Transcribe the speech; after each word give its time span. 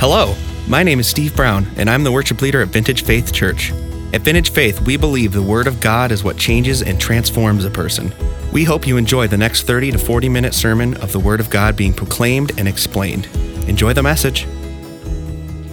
Hello, 0.00 0.34
my 0.66 0.82
name 0.82 0.98
is 0.98 1.06
Steve 1.06 1.36
Brown, 1.36 1.70
and 1.76 1.90
I'm 1.90 2.04
the 2.04 2.10
worship 2.10 2.40
leader 2.40 2.62
at 2.62 2.68
Vintage 2.68 3.04
Faith 3.04 3.34
Church. 3.34 3.70
At 4.14 4.22
Vintage 4.22 4.50
Faith, 4.50 4.80
we 4.80 4.96
believe 4.96 5.30
the 5.30 5.42
Word 5.42 5.66
of 5.66 5.78
God 5.82 6.10
is 6.10 6.24
what 6.24 6.38
changes 6.38 6.80
and 6.80 6.98
transforms 6.98 7.66
a 7.66 7.70
person. 7.70 8.10
We 8.50 8.64
hope 8.64 8.86
you 8.86 8.96
enjoy 8.96 9.26
the 9.26 9.36
next 9.36 9.64
30 9.64 9.90
to 9.90 9.98
40 9.98 10.30
minute 10.30 10.54
sermon 10.54 10.96
of 11.02 11.12
the 11.12 11.20
Word 11.20 11.38
of 11.38 11.50
God 11.50 11.76
being 11.76 11.92
proclaimed 11.92 12.58
and 12.58 12.66
explained. 12.66 13.26
Enjoy 13.68 13.92
the 13.92 14.02
message. 14.02 14.46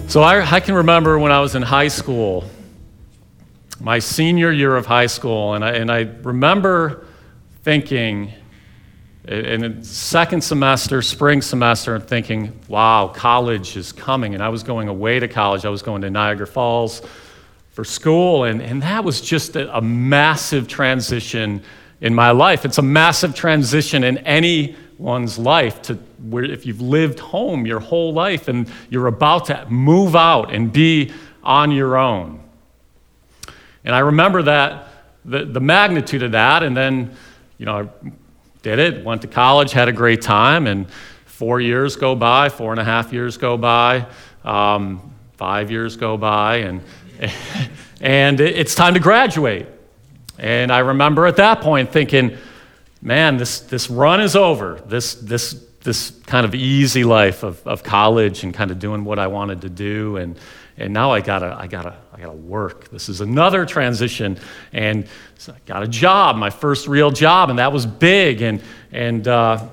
So 0.08 0.20
I, 0.20 0.42
I 0.42 0.60
can 0.60 0.74
remember 0.74 1.18
when 1.18 1.32
I 1.32 1.40
was 1.40 1.54
in 1.54 1.62
high 1.62 1.88
school, 1.88 2.44
my 3.80 3.98
senior 3.98 4.52
year 4.52 4.76
of 4.76 4.84
high 4.84 5.06
school, 5.06 5.54
and 5.54 5.64
I, 5.64 5.70
and 5.70 5.90
I 5.90 6.00
remember 6.00 7.06
thinking, 7.62 8.34
in 9.28 9.60
the 9.60 9.84
second 9.84 10.42
semester, 10.42 11.02
spring 11.02 11.42
semester, 11.42 11.94
and 11.94 12.04
thinking, 12.04 12.58
wow, 12.66 13.08
college 13.08 13.76
is 13.76 13.92
coming. 13.92 14.32
And 14.32 14.42
I 14.42 14.48
was 14.48 14.62
going 14.62 14.88
away 14.88 15.20
to 15.20 15.28
college. 15.28 15.66
I 15.66 15.68
was 15.68 15.82
going 15.82 16.00
to 16.02 16.10
Niagara 16.10 16.46
Falls 16.46 17.02
for 17.72 17.84
school. 17.84 18.44
And, 18.44 18.62
and 18.62 18.82
that 18.82 19.04
was 19.04 19.20
just 19.20 19.54
a, 19.54 19.76
a 19.76 19.82
massive 19.82 20.66
transition 20.66 21.62
in 22.00 22.14
my 22.14 22.30
life. 22.30 22.64
It's 22.64 22.78
a 22.78 22.82
massive 22.82 23.34
transition 23.34 24.02
in 24.02 24.16
anyone's 24.18 25.38
life 25.38 25.82
to 25.82 25.94
where 26.30 26.44
if 26.44 26.64
you've 26.64 26.80
lived 26.80 27.18
home 27.18 27.66
your 27.66 27.80
whole 27.80 28.14
life 28.14 28.48
and 28.48 28.66
you're 28.88 29.08
about 29.08 29.44
to 29.46 29.66
move 29.68 30.16
out 30.16 30.54
and 30.54 30.72
be 30.72 31.12
on 31.44 31.70
your 31.70 31.98
own. 31.98 32.40
And 33.84 33.94
I 33.94 33.98
remember 33.98 34.42
that, 34.44 34.88
the, 35.26 35.44
the 35.44 35.60
magnitude 35.60 36.22
of 36.22 36.32
that. 36.32 36.62
And 36.62 36.74
then, 36.74 37.14
you 37.58 37.66
know, 37.66 37.76
I 37.76 38.10
did 38.62 38.78
it, 38.78 39.04
went 39.04 39.22
to 39.22 39.28
college, 39.28 39.72
had 39.72 39.88
a 39.88 39.92
great 39.92 40.22
time, 40.22 40.66
and 40.66 40.88
four 41.24 41.60
years 41.60 41.96
go 41.96 42.14
by, 42.14 42.48
four 42.48 42.72
and 42.72 42.80
a 42.80 42.84
half 42.84 43.12
years 43.12 43.36
go 43.36 43.56
by, 43.56 44.06
um, 44.44 45.14
five 45.36 45.70
years 45.70 45.96
go 45.96 46.16
by, 46.16 46.56
and, 46.56 46.82
and 48.00 48.40
it's 48.40 48.74
time 48.74 48.94
to 48.94 49.00
graduate. 49.00 49.66
And 50.38 50.72
I 50.72 50.80
remember 50.80 51.26
at 51.26 51.36
that 51.36 51.60
point 51.60 51.90
thinking, 51.90 52.36
man, 53.02 53.36
this, 53.36 53.60
this 53.60 53.90
run 53.90 54.20
is 54.20 54.36
over. 54.36 54.80
This, 54.86 55.14
this, 55.14 55.64
this 55.82 56.10
kind 56.26 56.44
of 56.44 56.54
easy 56.54 57.04
life 57.04 57.42
of, 57.42 57.64
of 57.66 57.82
college 57.82 58.44
and 58.44 58.52
kind 58.52 58.70
of 58.70 58.78
doing 58.78 59.04
what 59.04 59.18
I 59.18 59.26
wanted 59.26 59.62
to 59.62 59.68
do. 59.68 60.16
And, 60.16 60.38
and 60.78 60.92
now 60.92 61.10
I 61.10 61.20
gotta, 61.20 61.56
I 61.58 61.66
gotta, 61.66 61.96
I 62.12 62.20
gotta 62.20 62.32
work. 62.32 62.88
This 62.90 63.08
is 63.08 63.20
another 63.20 63.66
transition, 63.66 64.38
and 64.72 65.06
so 65.36 65.52
I 65.52 65.58
got 65.66 65.82
a 65.82 65.88
job, 65.88 66.36
my 66.36 66.50
first 66.50 66.86
real 66.86 67.10
job, 67.10 67.50
and 67.50 67.58
that 67.58 67.72
was 67.72 67.84
big. 67.84 68.42
And 68.42 68.62
and 68.92 69.26
uh, 69.26 69.68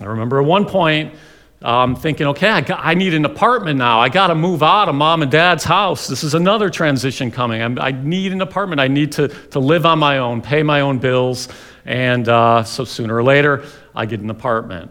I 0.00 0.04
remember 0.04 0.40
at 0.40 0.46
one 0.46 0.64
point 0.64 1.14
um, 1.62 1.94
thinking, 1.94 2.26
okay, 2.28 2.48
I, 2.48 2.60
got, 2.60 2.80
I, 2.82 2.94
need 2.94 3.14
an 3.14 3.24
apartment 3.24 3.78
now. 3.78 4.00
I 4.00 4.08
got 4.08 4.28
to 4.28 4.34
move 4.34 4.64
out 4.64 4.88
of 4.88 4.96
mom 4.96 5.22
and 5.22 5.30
dad's 5.30 5.62
house. 5.62 6.08
This 6.08 6.24
is 6.24 6.34
another 6.34 6.68
transition 6.70 7.30
coming. 7.30 7.62
I'm, 7.62 7.78
i 7.78 7.92
need 7.92 8.32
an 8.32 8.40
apartment. 8.40 8.80
I 8.80 8.88
need 8.88 9.12
to 9.12 9.28
to 9.28 9.60
live 9.60 9.86
on 9.86 10.00
my 10.00 10.18
own, 10.18 10.42
pay 10.42 10.64
my 10.64 10.80
own 10.80 10.98
bills, 10.98 11.48
and 11.84 12.28
uh, 12.28 12.64
so 12.64 12.84
sooner 12.84 13.14
or 13.14 13.22
later 13.22 13.64
I 13.94 14.06
get 14.06 14.20
an 14.20 14.30
apartment. 14.30 14.90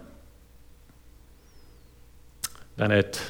Then 2.78 2.92
it 2.92 3.22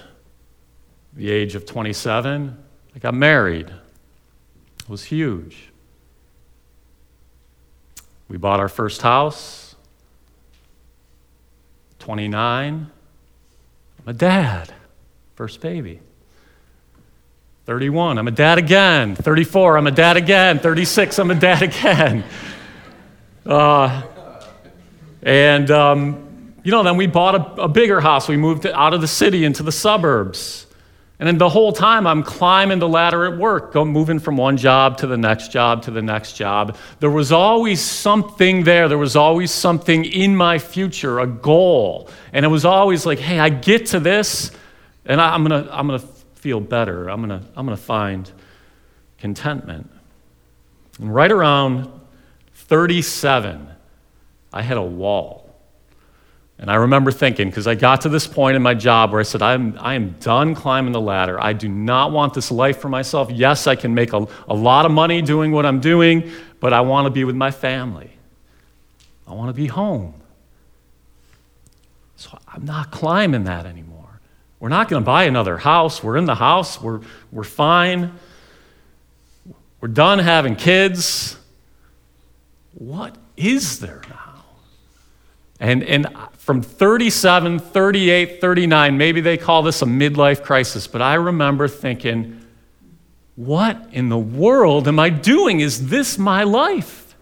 the 1.22 1.30
age 1.30 1.54
of 1.54 1.68
27, 1.68 2.58
I 2.96 3.00
got 3.00 3.14
married. 3.14 3.68
It 3.68 4.90
was 4.90 5.04
huge. 5.04 5.70
We 8.28 8.38
bought 8.38 8.60
our 8.60 8.68
first 8.68 9.04
house. 9.04 9.76
29, 12.00 12.90
I'm 14.00 14.08
a 14.08 14.14
dad. 14.14 14.74
First 15.36 15.62
baby. 15.62 16.00
31, 17.68 18.18
I'm 18.18 18.28
a 18.28 18.32
dad 18.32 18.58
again. 18.58 19.16
34, 19.16 19.78
I'm 19.78 19.86
a 19.86 19.92
dad 19.92 20.18
again. 20.18 20.58
36, 20.58 21.20
I'm 21.20 21.30
a 21.30 21.36
dad 21.36 21.62
again. 21.62 22.24
Uh, 23.46 24.02
and, 25.22 25.70
um, 25.70 26.56
you 26.64 26.72
know, 26.72 26.82
then 26.82 26.98
we 26.98 27.06
bought 27.06 27.36
a, 27.36 27.62
a 27.62 27.68
bigger 27.68 28.02
house. 28.02 28.28
We 28.28 28.38
moved 28.38 28.66
out 28.66 28.96
of 28.96 29.02
the 29.02 29.08
city 29.08 29.46
into 29.46 29.62
the 29.62 29.72
suburbs. 29.72 30.66
And 31.22 31.28
then 31.28 31.38
the 31.38 31.50
whole 31.50 31.72
time 31.72 32.08
I'm 32.08 32.24
climbing 32.24 32.80
the 32.80 32.90
ladder 32.90 33.26
at 33.26 33.38
work, 33.38 33.74
go, 33.74 33.86
moving 33.86 34.18
from 34.18 34.38
one 34.38 34.58
job 34.58 34.98
to 34.98 35.08
the 35.08 35.18
next 35.18 35.52
job 35.52 35.84
to 35.84 35.92
the 35.92 36.02
next 36.02 36.34
job. 36.34 36.76
There 37.00 37.12
was 37.12 37.32
always 37.32 37.80
something 37.80 38.64
there. 38.64 38.90
There 38.90 38.98
was 38.98 39.16
always 39.16 39.52
something 39.52 40.04
in 40.04 40.36
my 40.36 40.58
future, 40.58 41.20
a 41.20 41.28
goal. 41.28 42.10
And 42.34 42.44
it 42.44 42.48
was 42.48 42.66
always 42.66 43.06
like, 43.06 43.20
hey, 43.20 43.38
I 43.38 43.50
get 43.50 43.86
to 43.88 44.00
this 44.00 44.50
and 45.06 45.22
I, 45.22 45.36
am 45.36 45.44
going 45.44 45.64
to 45.64 45.72
I'm 45.72 45.86
going 45.86 46.00
to 46.00 46.08
feel 46.34 46.60
better. 46.60 47.08
I'm 47.08 47.24
going 47.24 47.40
to 47.40 47.48
I'm 47.56 47.68
going 47.68 47.78
to 47.78 47.84
find 47.84 48.32
contentment. 49.20 49.92
And 51.00 51.14
right 51.14 51.32
around 51.32 51.88
37, 52.56 53.70
I 54.52 54.62
had 54.64 54.78
a 54.78 54.82
wall. 54.82 55.41
And 56.62 56.70
I 56.70 56.76
remember 56.76 57.12
thinking, 57.12 57.50
because 57.50 57.66
I 57.66 57.74
got 57.74 58.02
to 58.02 58.10
this 58.10 58.28
point 58.28 58.56
in 58.56 58.62
my 58.62 58.76
job 58.76 59.12
where 59.12 59.20
I 59.20 59.24
said, 59.24 59.42
I'm, 59.42 59.76
I 59.80 59.96
am 59.96 60.12
done 60.20 60.54
climbing 60.54 60.94
the 60.94 61.02
ladder. 61.02 61.42
I 61.42 61.54
do 61.54 61.68
not 61.68 62.12
want 62.12 62.36
this 62.36 62.52
life 62.52 62.78
for 62.78 62.88
myself. 62.88 63.32
Yes, 63.32 63.66
I 63.66 63.76
can 63.76 63.96
make 63.96 64.14
a, 64.14 64.28
a 64.48 64.54
lot 64.54 64.86
of 64.86 64.92
money 64.92 65.24
doing 65.24 65.52
what 65.52 65.66
I'm 65.66 65.80
doing, 65.80 66.32
but 66.60 66.72
I 66.72 66.82
want 66.82 67.08
to 67.08 67.10
be 67.10 67.24
with 67.24 67.36
my 67.36 67.50
family. 67.50 68.12
I 69.28 69.34
want 69.34 69.50
to 69.50 69.56
be 69.56 69.66
home. 69.66 70.14
So 72.16 72.38
I'm 72.48 72.64
not 72.64 72.92
climbing 72.92 73.46
that 73.46 73.66
anymore. 73.66 74.22
We're 74.60 74.70
not 74.70 74.88
going 74.88 75.02
to 75.02 75.06
buy 75.06 75.24
another 75.24 75.58
house. 75.58 76.04
We're 76.04 76.18
in 76.18 76.26
the 76.26 76.36
house. 76.36 76.80
We're, 76.80 77.02
we're 77.32 77.44
fine. 77.44 78.14
We're 79.80 79.88
done 79.88 80.20
having 80.20 80.56
kids. 80.56 81.38
What 82.76 83.16
is 83.36 83.80
there 83.80 84.04
now? 84.08 84.44
And, 85.60 85.82
and 85.84 86.08
from 86.42 86.64
37, 86.64 87.60
38, 87.60 88.42
39, 88.42 88.98
maybe 88.98 89.22
they 89.22 89.38
call 89.38 89.62
this 89.62 89.84
a 89.84 89.86
midlife 89.86 90.42
crisis, 90.42 90.88
but 90.88 91.00
I 91.00 91.14
remember 91.14 91.68
thinking, 91.68 92.42
what 93.36 93.90
in 93.92 94.10
the 94.10 94.18
world 94.18 94.88
am 94.88 94.98
I 94.98 95.12
doing? 95.12 95.60
Is 95.60 95.90
this 95.90 96.18
my 96.18 96.44
life? 96.44 97.16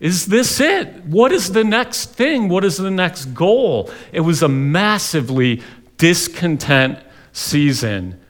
Is 0.00 0.26
this 0.26 0.58
it? 0.58 1.04
What 1.04 1.30
is 1.30 1.52
the 1.52 1.62
next 1.62 2.14
thing? 2.14 2.48
What 2.48 2.64
is 2.64 2.76
the 2.76 2.90
next 2.90 3.26
goal? 3.26 3.92
It 4.10 4.20
was 4.22 4.42
a 4.42 4.48
massively 4.48 5.62
discontent 5.96 6.98
season 7.32 8.20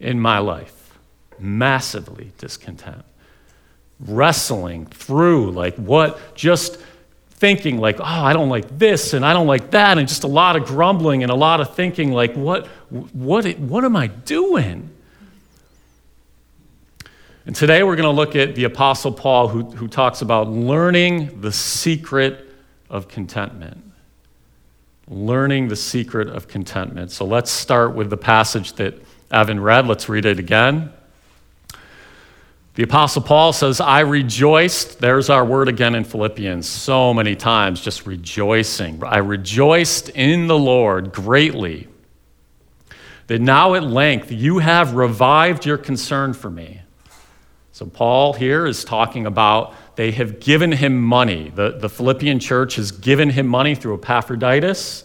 in 0.00 0.18
my 0.18 0.38
life. 0.38 0.98
Massively 1.38 2.32
discontent. 2.38 3.04
Wrestling 4.00 4.86
through, 4.86 5.52
like, 5.52 5.76
what 5.76 6.34
just 6.34 6.76
thinking 7.42 7.78
like, 7.78 7.98
oh, 7.98 8.04
I 8.04 8.32
don't 8.34 8.48
like 8.48 8.78
this 8.78 9.14
and 9.14 9.26
I 9.26 9.32
don't 9.32 9.48
like 9.48 9.72
that, 9.72 9.98
and 9.98 10.06
just 10.06 10.22
a 10.22 10.28
lot 10.28 10.54
of 10.54 10.64
grumbling 10.64 11.24
and 11.24 11.32
a 11.32 11.34
lot 11.34 11.60
of 11.60 11.74
thinking 11.74 12.12
like, 12.12 12.34
what, 12.34 12.68
what, 12.88 13.58
what 13.58 13.84
am 13.84 13.96
I 13.96 14.06
doing? 14.06 14.88
And 17.44 17.56
today 17.56 17.82
we're 17.82 17.96
going 17.96 18.08
to 18.08 18.14
look 18.14 18.36
at 18.36 18.54
the 18.54 18.62
Apostle 18.62 19.10
Paul 19.10 19.48
who, 19.48 19.64
who 19.72 19.88
talks 19.88 20.22
about 20.22 20.50
learning 20.50 21.40
the 21.40 21.50
secret 21.50 22.48
of 22.88 23.08
contentment. 23.08 23.82
Learning 25.08 25.66
the 25.66 25.74
secret 25.74 26.28
of 26.28 26.46
contentment. 26.46 27.10
So 27.10 27.24
let's 27.24 27.50
start 27.50 27.92
with 27.96 28.08
the 28.08 28.16
passage 28.16 28.74
that 28.74 28.94
Evan 29.32 29.58
read. 29.58 29.88
Let's 29.88 30.08
read 30.08 30.26
it 30.26 30.38
again. 30.38 30.92
The 32.74 32.84
Apostle 32.84 33.20
Paul 33.20 33.52
says, 33.52 33.82
I 33.82 34.00
rejoiced. 34.00 34.98
There's 34.98 35.28
our 35.28 35.44
word 35.44 35.68
again 35.68 35.94
in 35.94 36.04
Philippians, 36.04 36.66
so 36.66 37.12
many 37.12 37.36
times, 37.36 37.82
just 37.82 38.06
rejoicing. 38.06 39.02
I 39.04 39.18
rejoiced 39.18 40.08
in 40.10 40.46
the 40.46 40.58
Lord 40.58 41.12
greatly 41.12 41.88
that 43.26 43.40
now 43.40 43.74
at 43.74 43.82
length 43.82 44.32
you 44.32 44.58
have 44.58 44.94
revived 44.94 45.66
your 45.66 45.76
concern 45.76 46.32
for 46.32 46.50
me. 46.50 46.80
So, 47.72 47.86
Paul 47.86 48.32
here 48.32 48.66
is 48.66 48.84
talking 48.84 49.26
about 49.26 49.74
they 49.96 50.10
have 50.12 50.40
given 50.40 50.72
him 50.72 51.00
money. 51.00 51.50
The, 51.54 51.78
the 51.78 51.88
Philippian 51.88 52.38
church 52.38 52.76
has 52.76 52.90
given 52.90 53.28
him 53.30 53.46
money 53.46 53.74
through 53.74 53.94
Epaphroditus. 53.94 55.04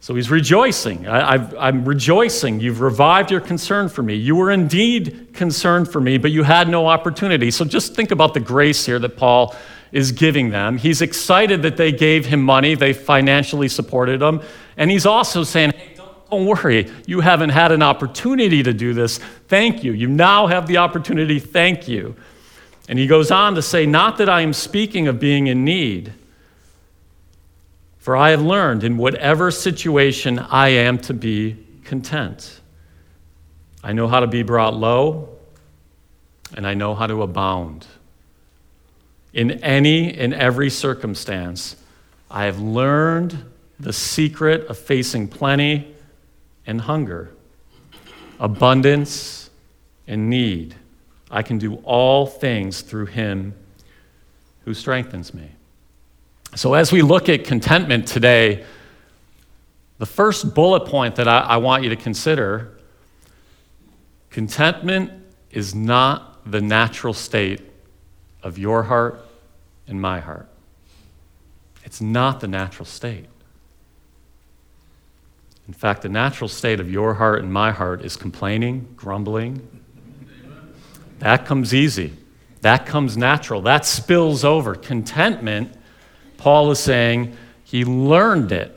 So 0.00 0.14
he's 0.14 0.30
rejoicing. 0.30 1.08
I, 1.08 1.68
am 1.68 1.84
rejoicing. 1.84 2.60
You've 2.60 2.80
revived 2.80 3.30
your 3.30 3.40
concern 3.40 3.88
for 3.88 4.02
me. 4.02 4.14
You 4.14 4.36
were 4.36 4.50
indeed 4.50 5.30
concerned 5.32 5.90
for 5.90 6.00
me, 6.00 6.16
but 6.18 6.30
you 6.30 6.44
had 6.44 6.68
no 6.68 6.86
opportunity. 6.86 7.50
So 7.50 7.64
just 7.64 7.94
think 7.94 8.10
about 8.10 8.34
the 8.34 8.40
grace 8.40 8.86
here 8.86 8.98
that 9.00 9.16
Paul 9.16 9.56
is 9.92 10.12
giving 10.12 10.50
them. 10.50 10.78
He's 10.78 11.02
excited 11.02 11.62
that 11.62 11.76
they 11.76 11.90
gave 11.90 12.26
him 12.26 12.42
money, 12.42 12.74
they 12.74 12.92
financially 12.92 13.68
supported 13.68 14.22
him. 14.22 14.42
And 14.76 14.90
he's 14.90 15.06
also 15.06 15.42
saying, 15.42 15.72
hey, 15.72 15.94
don't, 15.96 16.30
don't 16.30 16.46
worry, 16.46 16.90
you 17.06 17.20
haven't 17.20 17.50
had 17.50 17.72
an 17.72 17.82
opportunity 17.82 18.62
to 18.62 18.72
do 18.72 18.94
this. 18.94 19.18
Thank 19.48 19.82
you. 19.82 19.92
You 19.92 20.08
now 20.08 20.46
have 20.46 20.66
the 20.66 20.76
opportunity. 20.76 21.38
Thank 21.38 21.88
you. 21.88 22.14
And 22.88 22.98
he 22.98 23.06
goes 23.06 23.30
on 23.30 23.54
to 23.54 23.62
say, 23.62 23.86
Not 23.86 24.18
that 24.18 24.28
I 24.28 24.42
am 24.42 24.52
speaking 24.52 25.08
of 25.08 25.18
being 25.18 25.48
in 25.48 25.64
need 25.64 26.12
for 28.06 28.16
I 28.16 28.30
have 28.30 28.40
learned 28.40 28.84
in 28.84 28.98
whatever 28.98 29.50
situation 29.50 30.38
I 30.38 30.68
am 30.68 30.96
to 30.98 31.12
be 31.12 31.56
content. 31.82 32.60
I 33.82 33.94
know 33.94 34.06
how 34.06 34.20
to 34.20 34.28
be 34.28 34.44
brought 34.44 34.74
low, 34.74 35.30
and 36.54 36.64
I 36.68 36.74
know 36.74 36.94
how 36.94 37.08
to 37.08 37.22
abound. 37.22 37.84
In 39.32 39.50
any 39.50 40.16
and 40.16 40.32
every 40.32 40.70
circumstance, 40.70 41.74
I 42.30 42.44
have 42.44 42.60
learned 42.60 43.44
the 43.80 43.92
secret 43.92 44.68
of 44.68 44.78
facing 44.78 45.26
plenty 45.26 45.92
and 46.64 46.82
hunger, 46.82 47.32
abundance 48.38 49.50
and 50.06 50.30
need. 50.30 50.76
I 51.28 51.42
can 51.42 51.58
do 51.58 51.82
all 51.82 52.28
things 52.28 52.82
through 52.82 53.06
him 53.06 53.56
who 54.64 54.74
strengthens 54.74 55.34
me. 55.34 55.55
So, 56.56 56.72
as 56.72 56.90
we 56.90 57.02
look 57.02 57.28
at 57.28 57.44
contentment 57.44 58.08
today, 58.08 58.64
the 59.98 60.06
first 60.06 60.54
bullet 60.54 60.86
point 60.86 61.16
that 61.16 61.28
I, 61.28 61.40
I 61.40 61.56
want 61.58 61.82
you 61.82 61.90
to 61.90 61.96
consider 61.96 62.78
contentment 64.30 65.12
is 65.50 65.74
not 65.74 66.50
the 66.50 66.62
natural 66.62 67.12
state 67.12 67.60
of 68.42 68.56
your 68.56 68.84
heart 68.84 69.22
and 69.86 70.00
my 70.00 70.18
heart. 70.18 70.48
It's 71.84 72.00
not 72.00 72.40
the 72.40 72.48
natural 72.48 72.86
state. 72.86 73.26
In 75.68 75.74
fact, 75.74 76.00
the 76.00 76.08
natural 76.08 76.48
state 76.48 76.80
of 76.80 76.90
your 76.90 77.12
heart 77.14 77.42
and 77.42 77.52
my 77.52 77.70
heart 77.70 78.02
is 78.02 78.16
complaining, 78.16 78.94
grumbling. 78.96 79.60
That 81.18 81.44
comes 81.44 81.74
easy. 81.74 82.14
That 82.62 82.86
comes 82.86 83.14
natural. 83.14 83.60
That 83.60 83.84
spills 83.84 84.42
over. 84.42 84.74
Contentment, 84.74 85.75
Paul 86.36 86.70
is 86.70 86.78
saying, 86.78 87.36
he 87.64 87.84
learned 87.84 88.52
it. 88.52 88.72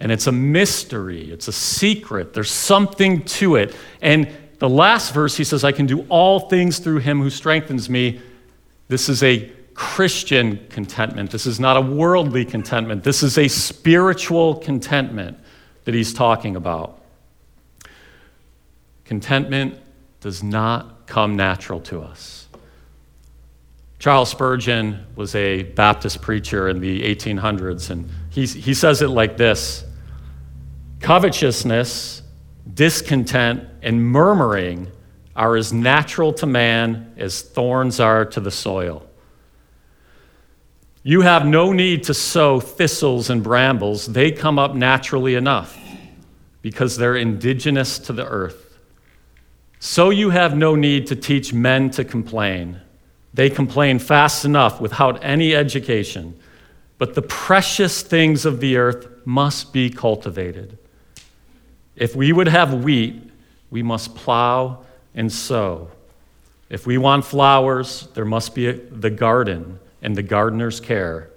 And 0.00 0.12
it's 0.12 0.26
a 0.26 0.32
mystery, 0.32 1.30
it's 1.30 1.48
a 1.48 1.52
secret. 1.52 2.34
There's 2.34 2.50
something 2.50 3.24
to 3.24 3.56
it. 3.56 3.74
And 4.02 4.30
the 4.58 4.68
last 4.68 5.14
verse, 5.14 5.36
he 5.36 5.44
says, 5.44 5.64
I 5.64 5.72
can 5.72 5.86
do 5.86 6.06
all 6.08 6.40
things 6.40 6.78
through 6.78 6.98
him 6.98 7.20
who 7.20 7.30
strengthens 7.30 7.88
me. 7.88 8.20
This 8.88 9.08
is 9.08 9.22
a 9.22 9.50
Christian 9.74 10.66
contentment. 10.70 11.30
This 11.30 11.46
is 11.46 11.60
not 11.60 11.76
a 11.76 11.80
worldly 11.80 12.44
contentment. 12.44 13.04
This 13.04 13.22
is 13.22 13.38
a 13.38 13.48
spiritual 13.48 14.56
contentment 14.56 15.38
that 15.84 15.94
he's 15.94 16.12
talking 16.12 16.56
about. 16.56 17.02
Contentment 19.04 19.78
does 20.20 20.42
not 20.42 21.06
come 21.06 21.36
natural 21.36 21.80
to 21.80 22.00
us. 22.00 22.45
Charles 24.06 24.30
Spurgeon 24.30 25.04
was 25.16 25.34
a 25.34 25.64
Baptist 25.64 26.22
preacher 26.22 26.68
in 26.68 26.78
the 26.78 27.02
1800s, 27.02 27.90
and 27.90 28.08
he, 28.30 28.46
he 28.46 28.72
says 28.72 29.02
it 29.02 29.08
like 29.08 29.36
this 29.36 29.84
Covetousness, 31.00 32.22
discontent, 32.72 33.64
and 33.82 34.00
murmuring 34.00 34.92
are 35.34 35.56
as 35.56 35.72
natural 35.72 36.32
to 36.34 36.46
man 36.46 37.14
as 37.16 37.42
thorns 37.42 37.98
are 37.98 38.24
to 38.26 38.38
the 38.38 38.52
soil. 38.52 39.04
You 41.02 41.22
have 41.22 41.44
no 41.44 41.72
need 41.72 42.04
to 42.04 42.14
sow 42.14 42.60
thistles 42.60 43.28
and 43.28 43.42
brambles, 43.42 44.06
they 44.06 44.30
come 44.30 44.56
up 44.56 44.76
naturally 44.76 45.34
enough 45.34 45.76
because 46.62 46.96
they're 46.96 47.16
indigenous 47.16 47.98
to 47.98 48.12
the 48.12 48.24
earth. 48.24 48.78
So 49.80 50.10
you 50.10 50.30
have 50.30 50.56
no 50.56 50.76
need 50.76 51.08
to 51.08 51.16
teach 51.16 51.52
men 51.52 51.90
to 51.90 52.04
complain. 52.04 52.82
They 53.36 53.50
complain 53.50 53.98
fast 53.98 54.46
enough 54.46 54.80
without 54.80 55.22
any 55.22 55.54
education. 55.54 56.40
But 56.96 57.14
the 57.14 57.20
precious 57.20 58.00
things 58.00 58.46
of 58.46 58.60
the 58.60 58.78
earth 58.78 59.08
must 59.26 59.74
be 59.74 59.90
cultivated. 59.90 60.78
If 61.96 62.16
we 62.16 62.32
would 62.32 62.48
have 62.48 62.72
wheat, 62.72 63.22
we 63.70 63.82
must 63.82 64.14
plow 64.14 64.86
and 65.14 65.30
sow. 65.30 65.90
If 66.70 66.86
we 66.86 66.96
want 66.96 67.26
flowers, 67.26 68.08
there 68.14 68.24
must 68.24 68.54
be 68.54 68.72
the 68.72 69.10
garden 69.10 69.80
and 70.00 70.16
the 70.16 70.22
gardener's 70.22 70.80
care. 70.80 71.28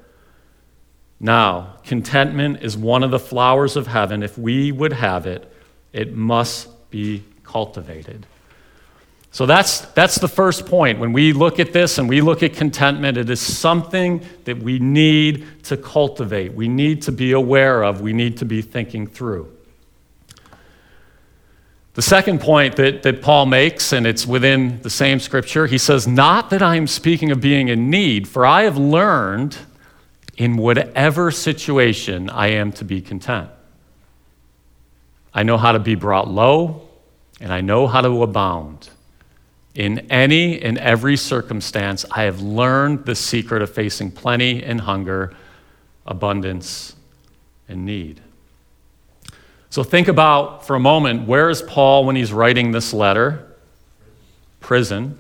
Now, 1.20 1.76
contentment 1.84 2.64
is 2.64 2.78
one 2.78 3.04
of 3.04 3.12
the 3.12 3.20
flowers 3.20 3.76
of 3.76 3.88
heaven. 3.88 4.24
If 4.24 4.38
we 4.38 4.72
would 4.72 4.94
have 4.94 5.28
it, 5.28 5.52
it 5.92 6.16
must 6.16 6.90
be 6.92 7.26
cultivated. 7.44 8.26
So 9.32 9.46
that's, 9.46 9.82
that's 9.82 10.16
the 10.16 10.28
first 10.28 10.66
point. 10.66 11.00
When 11.00 11.14
we 11.14 11.34
look 11.34 11.60
at 11.60 11.72
this 11.72 11.98
and 12.00 12.10
we 12.10 12.22
look 12.22 12.42
at 12.42 12.54
contentment, 12.54 13.18
it 13.18 13.30
is 13.30 13.40
something 13.40 14.26
that 14.46 14.58
we 14.58 14.80
need 14.80 15.64
to 15.64 15.78
cultivate, 15.78 16.54
we 16.54 16.68
need 16.68 17.04
to 17.04 17.12
be 17.12 17.32
aware 17.34 17.84
of, 17.84 18.02
we 18.02 18.14
need 18.14 18.38
to 18.38 18.46
be 18.46 18.62
thinking 18.62 19.06
through. 19.06 19.56
The 21.94 22.02
second 22.02 22.40
point 22.40 22.76
that, 22.78 23.04
that 23.04 23.22
Paul 23.22 23.46
makes, 23.46 23.92
and 23.94 24.08
it's 24.08 24.26
within 24.26 24.82
the 24.84 24.90
same 24.90 25.20
scripture, 25.20 25.68
he 25.68 25.78
says, 25.78 26.08
Not 26.08 26.50
that 26.52 26.62
I 26.62 26.76
am 26.76 26.88
speaking 26.88 27.30
of 27.30 27.42
being 27.42 27.68
in 27.68 27.90
need, 27.90 28.28
for 28.28 28.46
I 28.46 28.64
have 28.64 28.78
learned 28.78 29.58
in 30.38 30.56
whatever 30.56 31.30
situation 31.30 32.30
I 32.30 32.48
am 32.52 32.72
to 32.74 32.86
be 32.86 33.02
content. 33.02 33.50
I 35.34 35.44
know 35.44 35.58
how 35.58 35.74
to 35.74 35.80
be 35.80 35.96
brought 35.96 36.30
low, 36.30 36.88
and 37.42 37.52
I 37.52 37.62
know 37.62 37.86
how 37.86 38.02
to 38.02 38.24
abound. 38.24 38.90
In 39.80 40.00
any 40.12 40.62
and 40.62 40.78
every 40.78 41.16
circumstance, 41.16 42.04
I 42.12 42.24
have 42.24 42.42
learned 42.42 43.06
the 43.06 43.16
secret 43.16 43.62
of 43.62 43.74
facing 43.74 44.12
plenty 44.12 44.62
and 44.62 44.82
hunger, 44.82 45.34
abundance 46.06 46.98
and 47.70 47.86
need. 47.86 48.20
So 49.70 49.84
think 49.84 50.10
about 50.10 50.68
for 50.68 50.76
a 50.76 50.82
moment 50.82 51.30
where 51.30 51.50
is 51.50 51.62
Paul 51.62 52.04
when 52.04 52.18
he's 52.18 52.34
writing 52.34 52.74
this 52.74 52.92
letter? 52.92 53.56
Prison. 54.60 55.18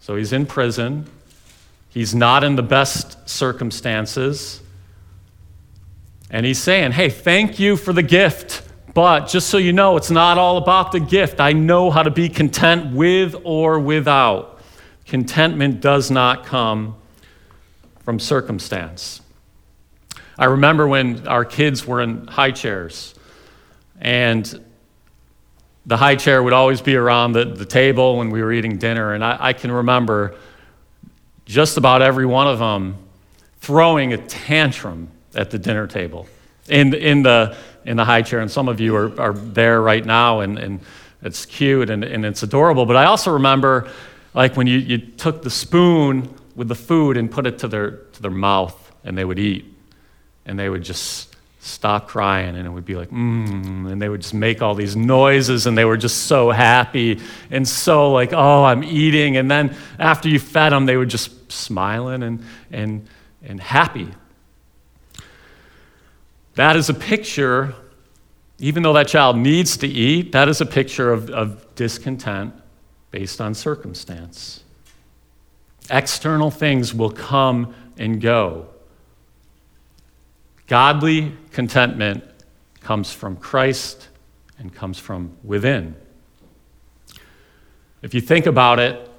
So 0.00 0.14
he's 0.14 0.34
in 0.34 0.44
prison. 0.44 1.06
He's 1.88 2.14
not 2.14 2.44
in 2.44 2.56
the 2.56 2.62
best 2.62 3.26
circumstances. 3.26 4.60
And 6.30 6.44
he's 6.44 6.58
saying, 6.58 6.92
hey, 6.92 7.08
thank 7.08 7.58
you 7.58 7.78
for 7.78 7.94
the 7.94 8.02
gift. 8.02 8.60
But 8.94 9.28
just 9.28 9.48
so 9.48 9.58
you 9.58 9.72
know, 9.72 9.96
it's 9.96 10.10
not 10.10 10.38
all 10.38 10.56
about 10.56 10.92
the 10.92 11.00
gift. 11.00 11.40
I 11.40 11.52
know 11.52 11.90
how 11.90 12.02
to 12.02 12.10
be 12.10 12.28
content 12.28 12.94
with 12.94 13.36
or 13.44 13.78
without. 13.78 14.60
Contentment 15.06 15.80
does 15.80 16.10
not 16.10 16.44
come 16.44 16.96
from 18.04 18.18
circumstance. 18.18 19.20
I 20.38 20.46
remember 20.46 20.88
when 20.88 21.28
our 21.28 21.44
kids 21.44 21.86
were 21.86 22.00
in 22.00 22.26
high 22.26 22.50
chairs 22.50 23.14
and 24.00 24.64
the 25.86 25.96
high 25.96 26.16
chair 26.16 26.42
would 26.42 26.52
always 26.52 26.80
be 26.80 26.96
around 26.96 27.32
the, 27.32 27.44
the 27.44 27.64
table 27.64 28.18
when 28.18 28.30
we 28.30 28.42
were 28.42 28.52
eating 28.52 28.78
dinner. 28.78 29.14
And 29.14 29.24
I, 29.24 29.36
I 29.40 29.52
can 29.52 29.70
remember 29.70 30.36
just 31.44 31.76
about 31.76 32.02
every 32.02 32.26
one 32.26 32.46
of 32.46 32.58
them 32.58 32.96
throwing 33.60 34.12
a 34.12 34.18
tantrum 34.18 35.08
at 35.34 35.50
the 35.50 35.58
dinner 35.58 35.86
table 35.86 36.26
in, 36.68 36.94
in, 36.94 37.22
the, 37.22 37.56
in 37.84 37.96
the 37.96 38.04
high 38.04 38.22
chair. 38.22 38.40
And 38.40 38.50
some 38.50 38.68
of 38.68 38.80
you 38.80 38.96
are, 38.96 39.20
are 39.20 39.32
there 39.32 39.80
right 39.80 40.04
now, 40.04 40.40
and, 40.40 40.58
and 40.58 40.80
it's 41.22 41.46
cute 41.46 41.90
and, 41.90 42.04
and 42.04 42.24
it's 42.24 42.42
adorable. 42.42 42.86
But 42.86 42.96
I 42.96 43.04
also 43.04 43.32
remember, 43.32 43.90
like, 44.34 44.56
when 44.56 44.66
you, 44.66 44.78
you 44.78 44.98
took 44.98 45.42
the 45.42 45.50
spoon 45.50 46.34
with 46.54 46.68
the 46.68 46.74
food 46.74 47.16
and 47.16 47.30
put 47.30 47.46
it 47.46 47.58
to 47.60 47.68
their, 47.68 47.90
to 47.90 48.22
their 48.22 48.30
mouth, 48.30 48.76
and 49.04 49.16
they 49.16 49.24
would 49.24 49.38
eat, 49.38 49.64
and 50.46 50.58
they 50.58 50.68
would 50.68 50.82
just 50.82 51.30
stop 51.62 52.08
crying 52.08 52.56
and 52.56 52.66
it 52.66 52.70
would 52.70 52.86
be 52.86 52.96
like 52.96 53.10
mm 53.10 53.92
and 53.92 54.00
they 54.00 54.08
would 54.08 54.22
just 54.22 54.32
make 54.32 54.62
all 54.62 54.74
these 54.74 54.96
noises 54.96 55.66
and 55.66 55.76
they 55.76 55.84
were 55.84 55.96
just 55.96 56.24
so 56.24 56.50
happy 56.50 57.20
and 57.50 57.68
so 57.68 58.10
like 58.12 58.32
oh 58.32 58.64
i'm 58.64 58.82
eating 58.82 59.36
and 59.36 59.50
then 59.50 59.74
after 59.98 60.28
you 60.28 60.38
fed 60.38 60.72
them 60.72 60.86
they 60.86 60.96
were 60.96 61.04
just 61.04 61.52
smiling 61.52 62.22
and 62.22 62.42
and 62.70 63.06
and 63.42 63.60
happy 63.60 64.08
that 66.54 66.76
is 66.76 66.88
a 66.88 66.94
picture 66.94 67.74
even 68.58 68.82
though 68.82 68.92
that 68.92 69.08
child 69.08 69.36
needs 69.36 69.76
to 69.76 69.86
eat 69.86 70.32
that 70.32 70.48
is 70.48 70.60
a 70.60 70.66
picture 70.66 71.12
of, 71.12 71.30
of 71.30 71.74
discontent 71.74 72.54
based 73.10 73.40
on 73.40 73.54
circumstance 73.54 74.62
external 75.90 76.50
things 76.50 76.94
will 76.94 77.10
come 77.10 77.74
and 77.98 78.20
go 78.20 78.68
Godly 80.70 81.32
contentment 81.50 82.22
comes 82.80 83.12
from 83.12 83.36
Christ 83.36 84.08
and 84.56 84.72
comes 84.72 85.00
from 85.00 85.36
within. 85.42 85.96
If 88.02 88.14
you 88.14 88.20
think 88.20 88.46
about 88.46 88.78
it, 88.78 89.10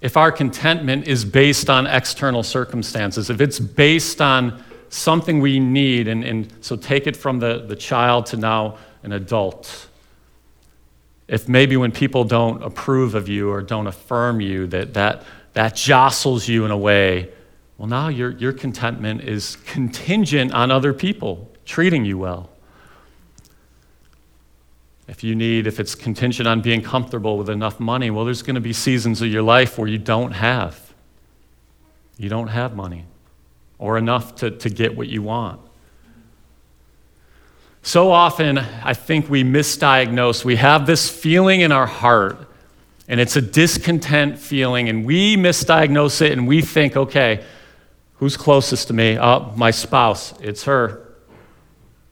if 0.00 0.16
our 0.16 0.32
contentment 0.32 1.06
is 1.06 1.26
based 1.26 1.68
on 1.68 1.86
external 1.86 2.42
circumstances, 2.42 3.28
if 3.28 3.42
it's 3.42 3.60
based 3.60 4.22
on 4.22 4.64
something 4.88 5.40
we 5.40 5.60
need, 5.60 6.08
and, 6.08 6.24
and 6.24 6.52
so 6.60 6.76
take 6.76 7.06
it 7.06 7.16
from 7.16 7.38
the, 7.38 7.64
the 7.66 7.76
child 7.76 8.26
to 8.26 8.36
now 8.36 8.78
an 9.02 9.12
adult. 9.12 9.88
If 11.28 11.48
maybe 11.48 11.76
when 11.76 11.92
people 11.92 12.24
don't 12.24 12.62
approve 12.62 13.14
of 13.14 13.28
you 13.28 13.50
or 13.50 13.62
don't 13.62 13.86
affirm 13.86 14.40
you, 14.40 14.66
that, 14.68 14.94
that, 14.94 15.24
that 15.54 15.74
jostles 15.74 16.48
you 16.48 16.64
in 16.64 16.70
a 16.70 16.78
way 16.78 17.30
well, 17.78 17.88
now 17.88 18.08
your, 18.08 18.30
your 18.30 18.52
contentment 18.52 19.22
is 19.22 19.56
contingent 19.56 20.52
on 20.52 20.70
other 20.70 20.92
people 20.92 21.50
treating 21.64 22.04
you 22.04 22.18
well. 22.18 22.50
If 25.08 25.22
you 25.22 25.34
need, 25.34 25.66
if 25.66 25.78
it's 25.78 25.94
contingent 25.94 26.48
on 26.48 26.62
being 26.62 26.82
comfortable 26.82 27.36
with 27.38 27.48
enough 27.48 27.78
money, 27.78 28.10
well, 28.10 28.24
there's 28.24 28.42
going 28.42 28.54
to 28.54 28.60
be 28.60 28.72
seasons 28.72 29.22
of 29.22 29.28
your 29.28 29.42
life 29.42 29.78
where 29.78 29.88
you 29.88 29.98
don't 29.98 30.32
have. 30.32 30.94
You 32.16 32.28
don't 32.28 32.48
have 32.48 32.74
money 32.74 33.04
or 33.78 33.98
enough 33.98 34.36
to, 34.36 34.50
to 34.50 34.70
get 34.70 34.96
what 34.96 35.08
you 35.08 35.22
want. 35.22 35.60
So 37.82 38.10
often, 38.10 38.58
I 38.58 38.94
think 38.94 39.30
we 39.30 39.44
misdiagnose. 39.44 40.44
We 40.44 40.56
have 40.56 40.86
this 40.86 41.08
feeling 41.08 41.60
in 41.60 41.70
our 41.70 41.86
heart, 41.86 42.48
and 43.06 43.20
it's 43.20 43.36
a 43.36 43.40
discontent 43.40 44.38
feeling, 44.38 44.88
and 44.88 45.06
we 45.06 45.36
misdiagnose 45.36 46.20
it 46.20 46.32
and 46.32 46.48
we 46.48 46.62
think, 46.62 46.96
okay, 46.96 47.44
who's 48.14 48.36
closest 48.36 48.88
to 48.88 48.92
me? 48.92 49.18
Oh, 49.18 49.52
my 49.56 49.70
spouse, 49.70 50.34
it's 50.40 50.64
her. 50.64 51.06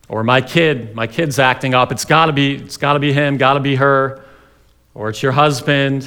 Or 0.09 0.23
my 0.23 0.41
kid, 0.43 0.95
my 0.95 1.07
kid's 1.07 1.39
acting 1.39 1.75
up. 1.75 1.91
It's 1.91 2.05
gotta 2.05 2.33
be, 2.33 2.57
it's 2.57 2.77
gotta 2.77 3.01
be 3.01 3.13
him, 3.13 3.37
gotta 3.37 3.61
be 3.61 3.75
her. 3.77 4.23
Or 4.95 5.09
it's 5.09 5.23
your 5.23 5.33
husband, 5.33 6.07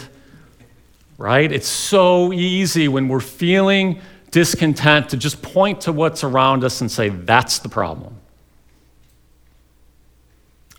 right? 1.18 1.52
It's 1.52 1.68
so 1.68 2.32
easy 2.32 2.88
when 2.88 3.10
we're 3.10 3.20
feeling 3.20 4.00
discontent 4.38 5.10
to 5.10 5.18
just 5.18 5.42
point 5.42 5.82
to 5.82 5.92
what's 5.92 6.24
around 6.24 6.64
us 6.64 6.80
and 6.80 6.92
say, 6.92 7.10
that's 7.10 7.58
the 7.58 7.70
problem. 7.70 8.16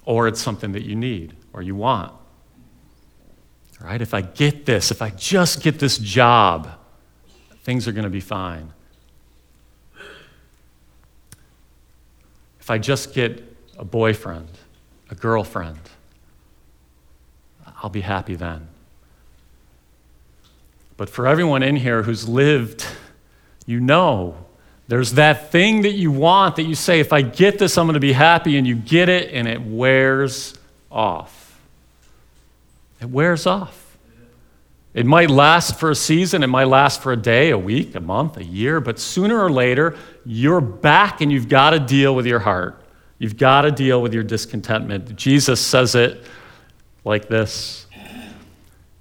Or 0.05 0.29
it's 0.29 0.41
something 0.41 0.71
that 0.75 0.85
you 0.85 0.95
need 0.95 1.35
or 1.53 1.61
you 1.61 1.75
want. 1.75 2.13
Right? 3.81 4.01
If 4.01 4.15
I 4.15 4.21
get 4.21 4.65
this, 4.65 4.93
if 4.93 5.03
I 5.03 5.11
just 5.11 5.61
get 5.61 5.81
this 5.81 5.99
job, 5.99 6.71
things 7.65 7.89
are 7.89 7.93
going 7.93 8.05
to 8.05 8.11
be 8.11 8.21
fine. 8.21 8.73
If 12.61 12.71
I 12.71 12.79
just 12.79 13.13
get 13.13 13.43
a 13.77 13.85
boyfriend, 13.85 14.51
a 15.11 15.17
girlfriend, 15.17 15.81
I'll 17.83 17.91
be 17.91 18.03
happy 18.03 18.37
then. 18.37 18.69
But 20.97 21.11
for 21.11 21.27
everyone 21.27 21.65
in 21.65 21.75
here 21.75 22.05
who's 22.05 22.29
lived 22.29 22.87
you 23.69 23.81
know. 23.81 24.35
There's 24.89 25.13
that 25.13 25.53
thing 25.53 25.83
that 25.83 25.93
you 25.93 26.11
want 26.11 26.57
that 26.57 26.63
you 26.63 26.75
say, 26.75 27.01
if 27.01 27.13
I 27.13 27.21
get 27.21 27.59
this, 27.59 27.77
I'm 27.77 27.87
going 27.87 27.95
to 27.95 28.01
be 28.01 28.15
happy, 28.15 28.57
and 28.57 28.67
you 28.67 28.75
get 28.75 29.11
it, 29.11 29.31
and 29.35 29.47
it 29.47 29.61
wears 29.61 30.55
off. 30.91 31.61
It 32.99 33.11
wears 33.11 33.47
off. 33.47 33.85
It 34.95 35.05
might 35.05 35.29
last 35.29 35.79
for 35.79 35.91
a 35.91 35.95
season, 35.95 36.43
it 36.43 36.47
might 36.47 36.65
last 36.65 37.03
for 37.03 37.13
a 37.13 37.17
day, 37.17 37.51
a 37.51 37.59
week, 37.59 37.95
a 37.95 38.01
month, 38.01 38.39
a 38.39 38.45
year, 38.45 38.81
but 38.81 38.99
sooner 38.99 39.39
or 39.39 39.51
later, 39.51 39.97
you're 40.25 40.63
back 40.63 41.21
and 41.21 41.31
you've 41.31 41.51
got 41.51 41.71
to 41.71 41.79
deal 41.79 42.17
with 42.17 42.25
your 42.25 42.41
heart. 42.41 42.83
You've 43.19 43.37
got 43.37 43.63
to 43.63 43.71
deal 43.71 44.01
with 44.01 44.15
your 44.15 44.23
discontentment. 44.23 45.15
Jesus 45.15 45.61
says 45.61 45.95
it 45.95 46.25
like 47.05 47.29
this 47.29 47.87
He 47.93 48.01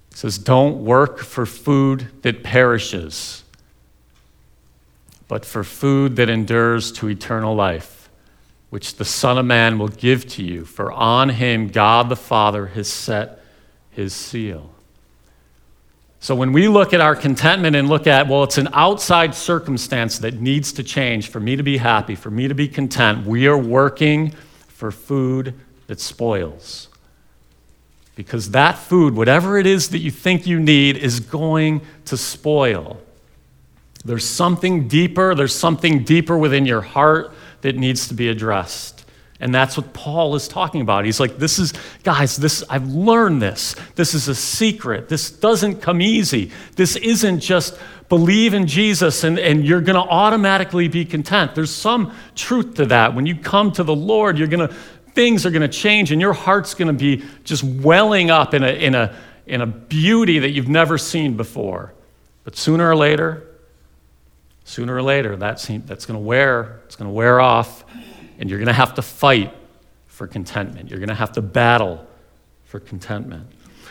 says, 0.09 0.37
Don't 0.37 0.83
work 0.83 1.19
for 1.19 1.45
food 1.45 2.09
that 2.23 2.43
perishes 2.43 3.45
but 5.27 5.45
for 5.45 5.63
food 5.63 6.15
that 6.15 6.29
endures 6.29 6.91
to 6.93 7.09
eternal 7.09 7.55
life, 7.55 8.09
which 8.69 8.95
the 8.95 9.05
Son 9.05 9.37
of 9.37 9.45
Man 9.45 9.77
will 9.79 9.87
give 9.87 10.27
to 10.29 10.43
you, 10.43 10.65
for 10.65 10.91
on 10.91 11.29
him 11.29 11.67
God 11.67 12.09
the 12.09 12.15
Father 12.15 12.67
has 12.67 12.87
set 12.87 13.41
his 13.91 14.13
seal. 14.13 14.71
So 16.19 16.35
when 16.35 16.51
we 16.51 16.67
look 16.67 16.93
at 16.93 17.01
our 17.01 17.15
contentment 17.15 17.75
and 17.75 17.87
look 17.87 18.07
at, 18.07 18.27
well, 18.27 18.43
it's 18.43 18.57
an 18.57 18.69
outside 18.73 19.35
circumstance 19.35 20.19
that 20.19 20.41
needs 20.41 20.73
to 20.73 20.83
change 20.83 21.29
for 21.29 21.39
me 21.39 21.55
to 21.55 21.63
be 21.63 21.77
happy, 21.77 22.15
for 22.15 22.31
me 22.31 22.47
to 22.47 22.55
be 22.55 22.67
content, 22.67 23.25
we 23.25 23.47
are 23.47 23.57
working 23.57 24.31
for 24.67 24.91
food 24.91 25.53
that 25.87 25.99
spoils. 25.99 26.89
Because 28.15 28.51
that 28.51 28.77
food, 28.77 29.15
whatever 29.15 29.57
it 29.57 29.67
is 29.67 29.89
that 29.89 29.99
you 29.99 30.09
think 30.09 30.47
you 30.47 30.59
need, 30.59 30.97
is 30.97 31.19
going 31.19 31.81
to 32.05 32.17
spoil. 32.17 32.99
There's 34.07 34.25
something 34.25 34.87
deeper, 34.87 35.35
there's 35.35 35.53
something 35.53 36.05
deeper 36.05 36.37
within 36.37 36.65
your 36.65 36.79
heart 36.79 37.33
that 37.61 37.75
needs 37.75 38.07
to 38.07 38.13
be 38.13 38.29
addressed. 38.29 39.03
And 39.39 39.53
that's 39.53 39.75
what 39.75 39.93
Paul 39.93 40.35
is 40.35 40.47
talking 40.47 40.79
about. 40.81 41.03
He's 41.03 41.19
like, 41.19 41.37
this 41.37 41.59
is, 41.59 41.73
guys, 42.03 42.37
this, 42.37 42.63
I've 42.69 42.87
learned 42.87 43.41
this. 43.41 43.75
This 43.95 44.13
is 44.13 44.29
a 44.29 44.33
secret. 44.33 45.09
This 45.09 45.29
doesn't 45.29 45.81
come 45.81 46.01
easy. 46.01 46.51
This 46.75 46.95
isn't 46.95 47.41
just 47.41 47.77
believe 48.07 48.53
in 48.53 48.65
Jesus 48.65 49.25
and, 49.25 49.37
and 49.37 49.65
you're 49.65 49.81
going 49.81 50.01
to 50.01 50.09
automatically 50.09 50.87
be 50.87 51.03
content. 51.03 51.53
There's 51.53 51.75
some 51.75 52.15
truth 52.33 52.75
to 52.75 52.85
that. 52.85 53.13
When 53.13 53.25
you 53.25 53.35
come 53.35 53.73
to 53.73 53.83
the 53.83 53.95
Lord, 53.95 54.39
you're 54.39 54.47
going 54.47 54.67
to, 54.67 54.73
things 55.13 55.45
are 55.45 55.51
going 55.51 55.61
to 55.61 55.67
change 55.67 56.13
and 56.13 56.21
your 56.21 56.33
heart's 56.33 56.73
going 56.73 56.87
to 56.87 56.93
be 56.93 57.25
just 57.43 57.61
welling 57.61 58.31
up 58.31 58.53
in 58.53 58.63
a, 58.63 58.69
in, 58.69 58.95
a, 58.95 59.13
in 59.45 59.61
a 59.61 59.67
beauty 59.67 60.39
that 60.39 60.51
you've 60.51 60.69
never 60.69 60.97
seen 60.97 61.35
before. 61.35 61.93
But 62.45 62.55
sooner 62.55 62.89
or 62.89 62.95
later, 62.95 63.43
sooner 64.67 64.95
or 64.95 65.01
later 65.01 65.35
that's, 65.35 65.67
that's 65.85 66.05
going 66.05 66.19
to 66.19 66.23
wear 66.23 66.81
it's 66.85 66.95
going 66.95 67.09
to 67.09 67.13
wear 67.13 67.39
off 67.39 67.83
and 68.37 68.49
you're 68.49 68.59
going 68.59 68.67
to 68.67 68.73
have 68.73 68.93
to 68.95 69.01
fight 69.01 69.53
for 70.07 70.27
contentment. 70.27 70.89
You're 70.89 70.99
going 70.99 71.09
to 71.09 71.15
have 71.15 71.31
to 71.33 71.41
battle 71.41 72.05
for 72.65 72.79
contentment. 72.79 73.47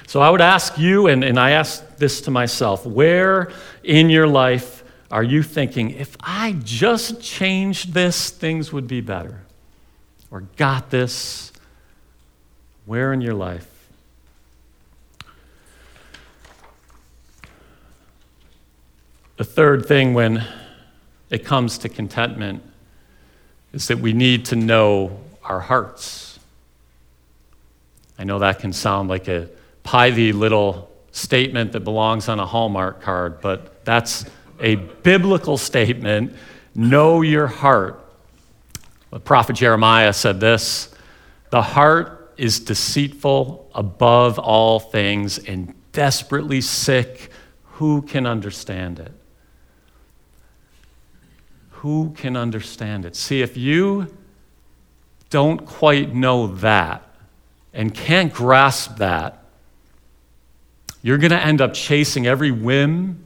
So 0.06 0.20
i 0.20 0.30
would 0.30 0.40
ask 0.40 0.78
you 0.78 1.08
and, 1.08 1.24
and 1.24 1.38
i 1.38 1.50
ask 1.50 1.96
this 1.96 2.20
to 2.22 2.30
myself 2.30 2.86
where 2.86 3.50
in 3.82 4.08
your 4.10 4.28
life 4.28 4.84
are 5.10 5.24
you 5.24 5.42
thinking 5.42 5.90
if 5.90 6.16
i 6.20 6.52
just 6.62 7.20
changed 7.20 7.92
this 7.92 8.30
things 8.30 8.72
would 8.72 8.86
be 8.86 9.00
better 9.00 9.42
or 10.30 10.42
got 10.56 10.90
this 10.90 11.52
where 12.86 13.12
in 13.12 13.20
your 13.20 13.34
life? 13.34 13.68
The 19.36 19.44
third 19.44 19.86
thing 19.86 20.14
when 20.14 20.46
it 21.30 21.44
comes 21.44 21.78
to 21.78 21.88
contentment 21.88 22.62
is 23.72 23.88
that 23.88 23.98
we 23.98 24.12
need 24.12 24.44
to 24.46 24.56
know 24.56 25.20
our 25.42 25.60
hearts. 25.60 26.38
I 28.18 28.24
know 28.24 28.38
that 28.38 28.58
can 28.60 28.72
sound 28.72 29.08
like 29.08 29.28
a 29.28 29.48
pithy 29.84 30.32
little 30.32 30.90
statement 31.12 31.72
that 31.72 31.80
belongs 31.80 32.28
on 32.28 32.40
a 32.40 32.46
Hallmark 32.46 33.02
card, 33.02 33.40
but 33.40 33.84
that's 33.84 34.24
a 34.60 34.76
biblical 34.76 35.56
statement. 35.56 36.34
Know 36.74 37.22
your 37.22 37.46
heart. 37.46 38.02
The 39.10 39.20
prophet 39.20 39.56
Jeremiah 39.56 40.12
said 40.12 40.40
this 40.40 40.94
The 41.50 41.62
heart 41.62 42.34
is 42.36 42.60
deceitful 42.60 43.70
above 43.74 44.38
all 44.38 44.78
things 44.78 45.38
and 45.38 45.74
desperately 45.92 46.60
sick. 46.60 47.30
Who 47.74 48.02
can 48.02 48.26
understand 48.26 48.98
it? 48.98 49.12
Who 51.86 52.10
can 52.16 52.36
understand 52.36 53.04
it? 53.04 53.14
See, 53.14 53.42
if 53.42 53.56
you 53.56 54.12
don't 55.30 55.64
quite 55.64 56.12
know 56.12 56.48
that 56.48 57.08
and 57.72 57.94
can't 57.94 58.32
grasp 58.32 58.96
that, 58.96 59.44
you're 61.00 61.18
going 61.18 61.30
to 61.30 61.40
end 61.40 61.60
up 61.60 61.74
chasing 61.74 62.26
every 62.26 62.50
whim 62.50 63.22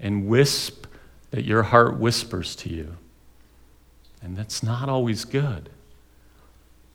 and 0.00 0.26
wisp 0.26 0.86
that 1.30 1.44
your 1.44 1.62
heart 1.62 1.96
whispers 2.00 2.56
to 2.56 2.70
you. 2.70 2.96
And 4.20 4.36
that's 4.36 4.64
not 4.64 4.88
always 4.88 5.24
good. 5.24 5.70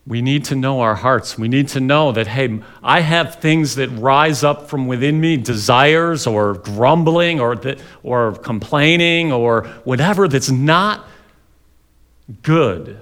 We 0.07 0.21
need 0.21 0.45
to 0.45 0.55
know 0.55 0.79
our 0.79 0.95
hearts. 0.95 1.37
We 1.37 1.49
need 1.49 1.67
to 1.69 1.81
know 1.81 2.13
that, 2.13 2.27
hey, 2.27 2.61
I 2.81 3.01
have 3.01 3.35
things 3.35 3.75
that 3.75 3.89
rise 3.89 4.41
up 4.41 4.69
from 4.69 4.87
within 4.87 5.19
me, 5.19 5.35
desires 5.35 6.25
or 6.25 6.53
grumbling 6.53 7.41
or, 7.41 7.57
that, 7.57 7.81
or 8.03 8.31
complaining 8.31 9.33
or 9.33 9.65
whatever 9.83 10.29
that's 10.29 10.49
not 10.49 11.05
good. 12.41 13.01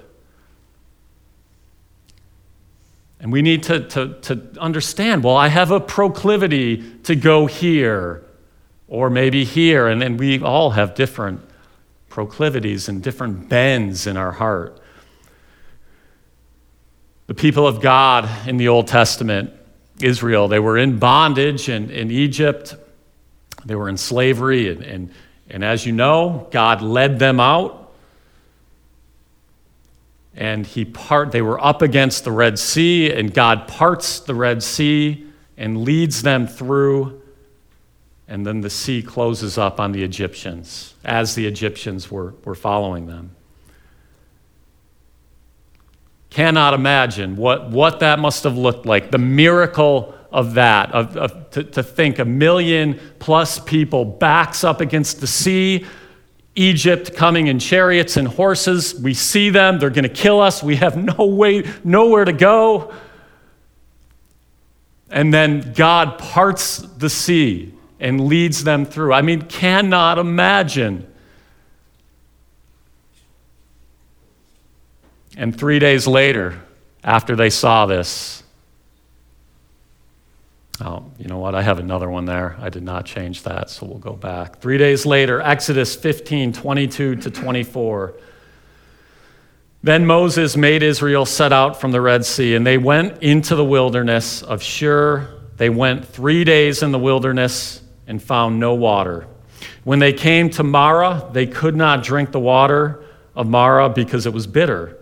And 3.20 3.30
we 3.30 3.40
need 3.40 3.62
to, 3.64 3.86
to, 3.88 4.14
to 4.22 4.48
understand 4.58 5.22
well, 5.22 5.36
I 5.36 5.46
have 5.46 5.70
a 5.70 5.80
proclivity 5.80 6.82
to 7.04 7.14
go 7.14 7.46
here 7.46 8.24
or 8.88 9.10
maybe 9.10 9.44
here. 9.44 9.86
And, 9.86 10.02
and 10.02 10.18
we 10.18 10.42
all 10.42 10.70
have 10.70 10.96
different 10.96 11.40
proclivities 12.08 12.88
and 12.88 13.00
different 13.00 13.48
bends 13.48 14.08
in 14.08 14.16
our 14.16 14.32
heart. 14.32 14.80
The 17.26 17.34
people 17.34 17.66
of 17.66 17.80
God 17.80 18.28
in 18.48 18.56
the 18.56 18.68
Old 18.68 18.86
Testament, 18.86 19.52
Israel, 20.00 20.46
they 20.46 20.60
were 20.60 20.78
in 20.78 20.98
bondage 20.98 21.68
in, 21.68 21.90
in 21.90 22.10
Egypt, 22.10 22.76
they 23.64 23.74
were 23.74 23.88
in 23.88 23.96
slavery, 23.96 24.70
and, 24.70 24.82
and, 24.82 25.10
and 25.50 25.64
as 25.64 25.84
you 25.84 25.92
know, 25.92 26.46
God 26.52 26.82
led 26.82 27.18
them 27.18 27.40
out. 27.40 27.92
And 30.36 30.66
he 30.66 30.84
part, 30.84 31.32
they 31.32 31.42
were 31.42 31.62
up 31.64 31.82
against 31.82 32.24
the 32.24 32.30
Red 32.30 32.58
Sea, 32.58 33.10
and 33.10 33.32
God 33.32 33.66
parts 33.66 34.20
the 34.20 34.34
Red 34.34 34.62
Sea 34.62 35.26
and 35.56 35.82
leads 35.82 36.22
them 36.22 36.46
through. 36.46 37.22
And 38.28 38.46
then 38.46 38.60
the 38.60 38.70
sea 38.70 39.02
closes 39.02 39.56
up 39.56 39.80
on 39.80 39.92
the 39.92 40.02
Egyptians 40.02 40.94
as 41.04 41.34
the 41.34 41.46
Egyptians 41.46 42.10
were, 42.10 42.34
were 42.44 42.54
following 42.54 43.06
them. 43.06 43.34
Cannot 46.36 46.74
imagine 46.74 47.34
what, 47.36 47.70
what 47.70 48.00
that 48.00 48.18
must 48.18 48.44
have 48.44 48.58
looked 48.58 48.84
like. 48.84 49.10
The 49.10 49.16
miracle 49.16 50.14
of 50.30 50.52
that, 50.52 50.92
of, 50.92 51.16
of 51.16 51.50
to, 51.52 51.64
to 51.64 51.82
think 51.82 52.18
a 52.18 52.26
million 52.26 53.00
plus 53.18 53.58
people 53.58 54.04
backs 54.04 54.62
up 54.62 54.82
against 54.82 55.22
the 55.22 55.26
sea, 55.26 55.86
Egypt 56.54 57.16
coming 57.16 57.46
in 57.46 57.58
chariots 57.58 58.18
and 58.18 58.28
horses. 58.28 59.00
We 59.00 59.14
see 59.14 59.48
them, 59.48 59.78
they're 59.78 59.88
going 59.88 60.02
to 60.02 60.10
kill 60.10 60.42
us. 60.42 60.62
We 60.62 60.76
have 60.76 60.94
no 60.98 61.24
way, 61.24 61.66
nowhere 61.82 62.26
to 62.26 62.34
go. 62.34 62.92
And 65.08 65.32
then 65.32 65.72
God 65.72 66.18
parts 66.18 66.80
the 66.80 67.08
sea 67.08 67.72
and 67.98 68.28
leads 68.28 68.62
them 68.62 68.84
through. 68.84 69.14
I 69.14 69.22
mean, 69.22 69.40
cannot 69.40 70.18
imagine. 70.18 71.10
And 75.36 75.56
three 75.56 75.78
days 75.78 76.06
later, 76.06 76.58
after 77.04 77.36
they 77.36 77.50
saw 77.50 77.84
this, 77.84 78.42
oh, 80.80 81.04
you 81.18 81.26
know 81.28 81.38
what? 81.38 81.54
I 81.54 81.62
have 81.62 81.78
another 81.78 82.08
one 82.08 82.24
there. 82.24 82.56
I 82.58 82.70
did 82.70 82.82
not 82.82 83.04
change 83.04 83.42
that, 83.42 83.68
so 83.68 83.86
we'll 83.86 83.98
go 83.98 84.14
back. 84.14 84.60
Three 84.60 84.78
days 84.78 85.04
later, 85.04 85.40
Exodus 85.42 85.94
15 85.94 86.54
22 86.54 87.16
to 87.16 87.30
24. 87.30 88.14
Then 89.82 90.06
Moses 90.06 90.56
made 90.56 90.82
Israel 90.82 91.26
set 91.26 91.52
out 91.52 91.80
from 91.80 91.92
the 91.92 92.00
Red 92.00 92.24
Sea, 92.24 92.54
and 92.54 92.66
they 92.66 92.78
went 92.78 93.22
into 93.22 93.54
the 93.54 93.64
wilderness 93.64 94.42
of 94.42 94.62
Shur. 94.62 95.28
They 95.58 95.68
went 95.68 96.04
three 96.04 96.44
days 96.44 96.82
in 96.82 96.92
the 96.92 96.98
wilderness 96.98 97.82
and 98.06 98.22
found 98.22 98.58
no 98.58 98.74
water. 98.74 99.26
When 99.84 99.98
they 99.98 100.12
came 100.12 100.50
to 100.50 100.64
Marah, 100.64 101.28
they 101.32 101.46
could 101.46 101.76
not 101.76 102.02
drink 102.02 102.32
the 102.32 102.40
water 102.40 103.04
of 103.36 103.46
Marah 103.46 103.90
because 103.90 104.26
it 104.26 104.32
was 104.32 104.46
bitter. 104.46 104.96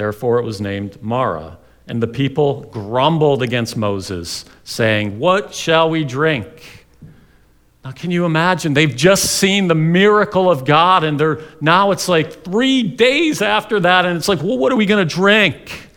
Therefore, 0.00 0.38
it 0.38 0.44
was 0.44 0.62
named 0.62 1.02
Marah. 1.02 1.58
And 1.86 2.02
the 2.02 2.06
people 2.06 2.62
grumbled 2.72 3.42
against 3.42 3.76
Moses, 3.76 4.46
saying, 4.64 5.18
What 5.18 5.52
shall 5.54 5.90
we 5.90 6.04
drink? 6.04 6.86
Now, 7.84 7.90
can 7.90 8.10
you 8.10 8.24
imagine? 8.24 8.72
They've 8.72 8.96
just 8.96 9.38
seen 9.38 9.68
the 9.68 9.74
miracle 9.74 10.50
of 10.50 10.64
God, 10.64 11.04
and 11.04 11.20
they're 11.20 11.42
now 11.60 11.90
it's 11.90 12.08
like 12.08 12.44
three 12.44 12.82
days 12.82 13.42
after 13.42 13.78
that, 13.80 14.06
and 14.06 14.16
it's 14.16 14.26
like, 14.26 14.42
well, 14.42 14.56
what 14.56 14.72
are 14.72 14.76
we 14.76 14.86
going 14.86 15.06
to 15.06 15.14
drink? 15.14 15.90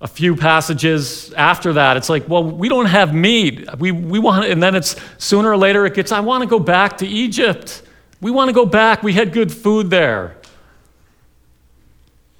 A 0.00 0.08
few 0.08 0.36
passages 0.36 1.34
after 1.34 1.74
that, 1.74 1.98
it's 1.98 2.08
like, 2.08 2.26
well, 2.30 2.44
we 2.44 2.70
don't 2.70 2.86
have 2.86 3.14
meat. 3.14 3.68
We, 3.78 3.92
we 3.92 4.20
want, 4.20 4.46
and 4.46 4.62
then 4.62 4.74
it's 4.74 4.96
sooner 5.18 5.50
or 5.50 5.58
later 5.58 5.84
it 5.84 5.92
gets, 5.92 6.12
I 6.12 6.20
want 6.20 6.44
to 6.44 6.48
go 6.48 6.58
back 6.58 6.96
to 6.98 7.06
Egypt. 7.06 7.82
We 8.20 8.30
want 8.30 8.48
to 8.48 8.52
go 8.52 8.66
back. 8.66 9.02
We 9.02 9.12
had 9.12 9.32
good 9.32 9.52
food 9.52 9.90
there. 9.90 10.36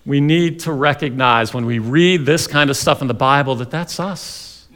We 0.04 0.20
need 0.20 0.60
to 0.60 0.72
recognize 0.72 1.52
when 1.52 1.66
we 1.66 1.80
read 1.80 2.24
this 2.24 2.46
kind 2.46 2.70
of 2.70 2.76
stuff 2.76 3.02
in 3.02 3.08
the 3.08 3.14
Bible 3.14 3.56
that 3.56 3.70
that's 3.70 3.98
us. 3.98 4.68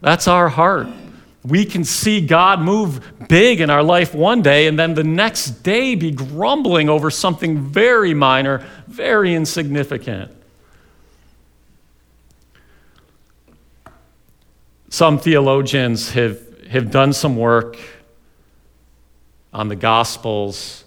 That's 0.00 0.28
our 0.28 0.48
heart. 0.48 0.86
We 1.44 1.64
can 1.64 1.84
see 1.84 2.24
God 2.24 2.60
move 2.60 3.00
big 3.28 3.60
in 3.60 3.70
our 3.70 3.82
life 3.82 4.14
one 4.14 4.42
day 4.42 4.66
and 4.68 4.78
then 4.78 4.94
the 4.94 5.04
next 5.04 5.62
day 5.62 5.94
be 5.94 6.12
grumbling 6.12 6.88
over 6.88 7.10
something 7.10 7.60
very 7.60 8.14
minor, 8.14 8.64
very 8.86 9.34
insignificant. 9.34 10.30
Some 14.90 15.18
theologians 15.18 16.12
have, 16.12 16.40
have 16.68 16.90
done 16.90 17.12
some 17.12 17.36
work 17.36 17.78
on 19.52 19.68
the 19.68 19.76
Gospels 19.76 20.84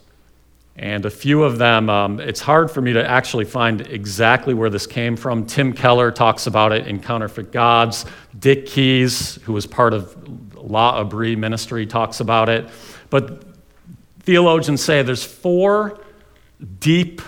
and 0.76 1.04
a 1.04 1.10
few 1.10 1.42
of 1.42 1.58
them, 1.58 1.90
um, 1.90 2.18
it's 2.18 2.40
hard 2.40 2.70
for 2.70 2.80
me 2.80 2.94
to 2.94 3.08
actually 3.08 3.44
find 3.44 3.82
exactly 3.82 4.54
where 4.54 4.70
this 4.70 4.86
came 4.86 5.16
from. 5.16 5.46
Tim 5.46 5.72
Keller 5.72 6.10
talks 6.10 6.46
about 6.46 6.72
it 6.72 6.86
in 6.86 6.98
Counterfeit 6.98 7.52
Gods. 7.52 8.06
Dick 8.38 8.64
Keyes, 8.66 9.36
who 9.42 9.52
was 9.52 9.66
part 9.66 9.92
of 9.92 10.16
L'Abri 10.56 11.36
ministry, 11.36 11.86
talks 11.86 12.20
about 12.20 12.48
it. 12.48 12.68
But 13.10 13.44
theologians 14.20 14.82
say 14.82 15.02
there's 15.02 15.24
four 15.24 16.00
deep 16.78 17.20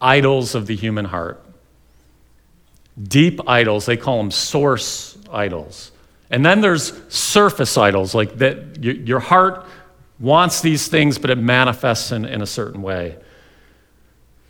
idols 0.00 0.54
of 0.54 0.66
the 0.66 0.76
human 0.76 1.06
heart. 1.06 1.44
Deep 3.02 3.40
idols, 3.48 3.86
they 3.86 3.96
call 3.96 4.18
them 4.18 4.30
source 4.30 5.18
idols. 5.32 5.90
And 6.30 6.46
then 6.46 6.60
there's 6.60 6.92
surface 7.12 7.76
idols, 7.76 8.14
like 8.14 8.38
that 8.38 8.82
your 8.84 9.18
heart 9.18 9.66
wants 10.20 10.60
these 10.60 10.86
things, 10.86 11.18
but 11.18 11.30
it 11.30 11.38
manifests 11.38 12.12
in, 12.12 12.24
in 12.24 12.42
a 12.42 12.46
certain 12.46 12.82
way. 12.82 13.16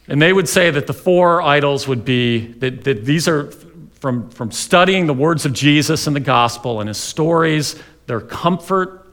And 0.08 0.20
they 0.20 0.32
would 0.32 0.48
say 0.48 0.70
that 0.70 0.88
the 0.88 0.92
four 0.92 1.40
idols 1.40 1.86
would 1.86 2.04
be 2.04 2.48
that, 2.54 2.82
that 2.84 3.04
these 3.04 3.28
are 3.28 3.52
from, 4.00 4.28
from 4.30 4.50
studying 4.50 5.06
the 5.06 5.14
words 5.14 5.46
of 5.46 5.52
Jesus 5.52 6.06
and 6.06 6.16
the 6.16 6.20
gospel 6.20 6.80
and 6.80 6.88
his 6.88 6.98
stories, 6.98 7.80
their 8.06 8.20
comfort, 8.20 9.06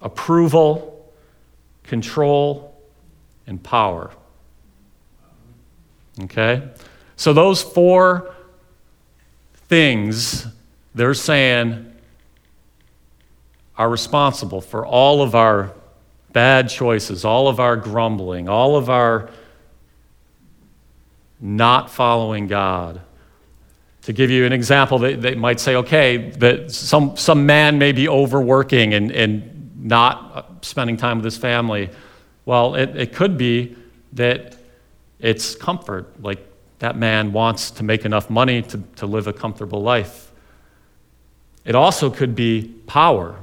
approval, 0.00 1.12
control, 1.82 2.80
and 3.46 3.60
power. 3.62 4.12
Okay? 6.22 6.68
So, 7.16 7.32
those 7.32 7.62
four 7.62 8.34
things, 9.68 10.46
they're 10.94 11.14
saying, 11.14 11.92
are 13.76 13.88
responsible 13.88 14.60
for 14.60 14.86
all 14.86 15.22
of 15.22 15.34
our 15.34 15.72
bad 16.32 16.68
choices, 16.68 17.24
all 17.24 17.48
of 17.48 17.60
our 17.60 17.76
grumbling, 17.76 18.48
all 18.48 18.76
of 18.76 18.88
our 18.88 19.30
not 21.40 21.90
following 21.90 22.46
God. 22.46 23.00
To 24.02 24.12
give 24.12 24.30
you 24.30 24.46
an 24.46 24.52
example, 24.52 24.98
they, 24.98 25.14
they 25.14 25.34
might 25.34 25.60
say, 25.60 25.76
okay, 25.76 26.30
that 26.30 26.70
some, 26.70 27.16
some 27.16 27.46
man 27.46 27.78
may 27.78 27.92
be 27.92 28.08
overworking 28.08 28.94
and, 28.94 29.10
and 29.10 29.82
not 29.82 30.64
spending 30.64 30.96
time 30.96 31.18
with 31.18 31.24
his 31.24 31.36
family. 31.36 31.90
Well, 32.44 32.74
it, 32.74 32.96
it 32.96 33.14
could 33.14 33.36
be 33.36 33.76
that 34.12 34.56
it's 35.18 35.54
comfort, 35.54 36.22
like 36.22 36.46
that 36.78 36.96
man 36.96 37.32
wants 37.32 37.70
to 37.72 37.84
make 37.84 38.04
enough 38.04 38.30
money 38.30 38.62
to, 38.62 38.82
to 38.96 39.06
live 39.06 39.26
a 39.26 39.32
comfortable 39.32 39.82
life. 39.82 40.32
It 41.64 41.74
also 41.74 42.10
could 42.10 42.34
be 42.34 42.74
power. 42.86 43.36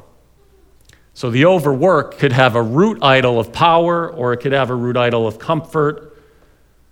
So 1.17 1.32
the 1.32 1.45
overwork 1.45 2.19
could 2.19 2.32
have 2.32 2.56
a 2.56 2.62
root 2.62 3.01
idol 3.01 3.39
of 3.39 3.51
power 3.51 4.08
or 4.08 4.34
it 4.34 4.38
could 4.38 4.51
have 4.51 4.69
a 4.69 4.75
root 4.75 4.95
idol 4.95 5.25
of 5.25 5.39
comfort. 5.39 6.15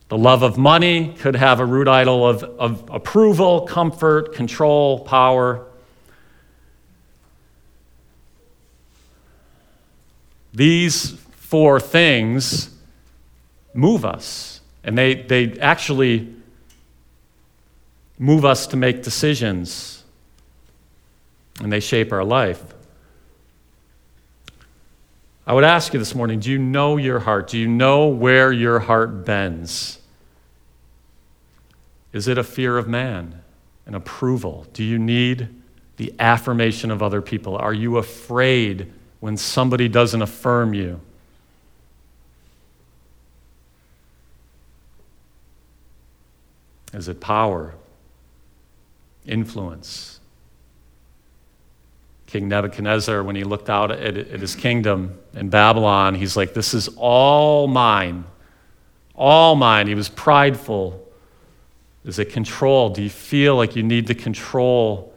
The 0.10 0.18
love 0.18 0.42
of 0.42 0.58
money 0.58 1.14
could 1.20 1.36
have 1.36 1.60
a 1.60 1.66
root 1.66 1.88
idol 1.88 2.28
of, 2.28 2.44
of 2.44 2.90
approval, 2.90 3.68
comfort, 3.68 4.34
control, 4.34 5.02
power. 5.02 5.68
These 10.56 11.12
four 11.36 11.80
things 11.80 12.76
move 13.76 14.04
us, 14.04 14.60
and 14.84 14.98
they, 14.98 15.22
they 15.22 15.60
actually 15.60 16.34
move 18.18 18.44
us 18.44 18.66
to 18.66 18.76
make 18.76 19.04
decisions, 19.04 20.04
and 21.62 21.72
they 21.72 21.80
shape 21.80 22.12
our 22.12 22.24
life. 22.24 22.75
I 25.48 25.54
would 25.54 25.64
ask 25.64 25.94
you 25.94 26.00
this 26.00 26.16
morning 26.16 26.40
do 26.40 26.52
you 26.52 26.58
know 26.58 26.98
your 26.98 27.20
heart? 27.20 27.48
Do 27.48 27.58
you 27.58 27.68
know 27.68 28.08
where 28.08 28.52
your 28.52 28.80
heart 28.80 29.26
bends? 29.26 30.00
Is 32.14 32.28
it 32.28 32.38
a 32.38 32.44
fear 32.44 32.78
of 32.78 32.88
man, 32.88 33.42
an 33.86 33.94
approval? 33.94 34.66
Do 34.74 34.84
you 34.84 34.98
need 34.98 35.50
the 35.98 36.14
affirmation 36.18 36.90
of 36.90 37.04
other 37.04 37.22
people? 37.22 37.58
Are 37.58 37.74
you 37.74 37.98
afraid 37.98 38.92
when 39.20 39.38
somebody 39.38 39.88
doesn't 39.88 40.22
affirm 40.22 40.74
you? 40.74 41.00
Is 46.94 47.10
it 47.10 47.20
power, 47.20 47.76
influence? 49.26 50.15
King 52.28 52.48
Nebuchadnezzar, 52.48 53.24
when 53.24 53.36
he 53.36 53.44
looked 53.44 53.70
out 53.70 53.92
at, 53.92 54.18
at 54.18 54.40
his 54.40 54.56
kingdom 54.56 55.20
in 55.34 55.50
Babylon, 55.50 56.16
he's 56.16 56.36
like, 56.36 56.54
This 56.54 56.74
is 56.74 56.90
all 56.98 57.68
mine. 57.68 58.26
All 59.16 59.56
mine. 59.56 59.88
He 59.88 59.96
was 59.96 60.10
prideful. 60.10 61.02
Is 62.04 62.20
it 62.20 62.32
control? 62.32 62.90
Do 62.90 63.02
you 63.02 63.10
feel 63.10 63.56
like 63.56 63.76
you 63.76 63.84
need 63.84 64.08
to 64.08 64.16
control 64.16 65.14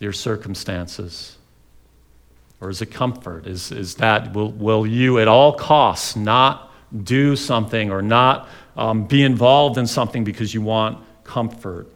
your 0.00 0.12
circumstances? 0.12 1.36
Or 2.60 2.68
is 2.68 2.82
it 2.82 2.86
comfort? 2.86 3.46
Is, 3.46 3.72
is 3.72 3.94
that, 3.96 4.34
will, 4.34 4.50
will 4.52 4.86
you 4.86 5.18
at 5.18 5.28
all 5.28 5.52
costs 5.52 6.16
not 6.16 6.72
do 7.04 7.36
something 7.36 7.90
or 7.90 8.02
not 8.02 8.48
um, 8.76 9.04
be 9.04 9.22
involved 9.22 9.78
in 9.78 9.86
something 9.86 10.24
because 10.24 10.52
you 10.52 10.62
want 10.62 10.98
comfort? 11.24 11.88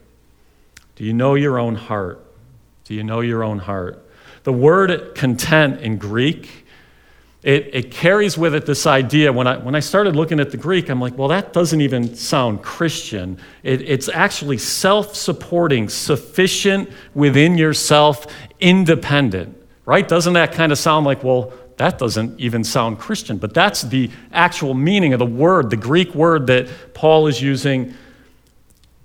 Do 0.96 1.04
you 1.04 1.12
know 1.12 1.34
your 1.34 1.58
own 1.58 1.74
heart? 1.74 2.24
Do 2.84 2.94
you 2.94 3.02
know 3.02 3.20
your 3.20 3.42
own 3.42 3.58
heart? 3.58 4.03
The 4.44 4.52
word 4.52 5.14
content 5.14 5.80
in 5.80 5.98
Greek 5.98 6.64
it, 7.44 7.74
it 7.74 7.90
carries 7.90 8.38
with 8.38 8.54
it 8.54 8.64
this 8.64 8.86
idea. 8.86 9.30
When 9.30 9.46
I, 9.46 9.58
when 9.58 9.74
I 9.74 9.80
started 9.80 10.16
looking 10.16 10.40
at 10.40 10.50
the 10.50 10.56
Greek, 10.56 10.88
I'm 10.88 10.98
like, 10.98 11.18
well, 11.18 11.28
that 11.28 11.52
doesn't 11.52 11.82
even 11.82 12.14
sound 12.14 12.62
Christian. 12.62 13.38
It, 13.62 13.82
it's 13.82 14.08
actually 14.08 14.56
self 14.56 15.14
supporting, 15.14 15.90
sufficient 15.90 16.90
within 17.12 17.58
yourself, 17.58 18.26
independent, 18.60 19.54
right? 19.84 20.08
Doesn't 20.08 20.32
that 20.32 20.52
kind 20.52 20.72
of 20.72 20.78
sound 20.78 21.04
like, 21.04 21.22
well, 21.22 21.52
that 21.76 21.98
doesn't 21.98 22.40
even 22.40 22.64
sound 22.64 22.98
Christian? 22.98 23.36
But 23.36 23.52
that's 23.52 23.82
the 23.82 24.10
actual 24.32 24.72
meaning 24.72 25.12
of 25.12 25.18
the 25.18 25.26
word, 25.26 25.68
the 25.68 25.76
Greek 25.76 26.14
word 26.14 26.46
that 26.46 26.94
Paul 26.94 27.26
is 27.26 27.42
using, 27.42 27.92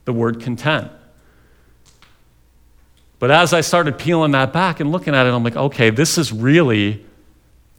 the 0.06 0.14
word 0.14 0.42
content. 0.42 0.90
But 3.20 3.32
as 3.32 3.54
I 3.54 3.62
started 3.62 4.00
peeling 4.00 4.32
that 4.32 4.54
back 4.54 4.80
and 4.80 4.92
looking 4.92 5.14
at 5.14 5.26
it, 5.26 5.34
I'm 5.34 5.44
like, 5.44 5.58
okay, 5.58 5.90
this 5.90 6.18
is 6.18 6.32
really 6.32 7.06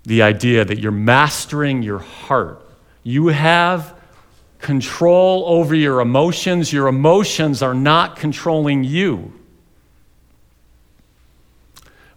the 0.05 0.23
idea 0.23 0.65
that 0.65 0.79
you're 0.79 0.93
mastering 0.93 1.83
your 1.83 1.99
heart. 1.99 2.63
You 3.03 3.29
have 3.29 3.99
control 4.59 5.45
over 5.47 5.75
your 5.75 6.01
emotions, 6.01 6.73
your 6.73 6.87
emotions 6.87 7.63
are 7.63 7.75
not 7.75 8.17
controlling 8.17 8.85
you. 8.85 9.33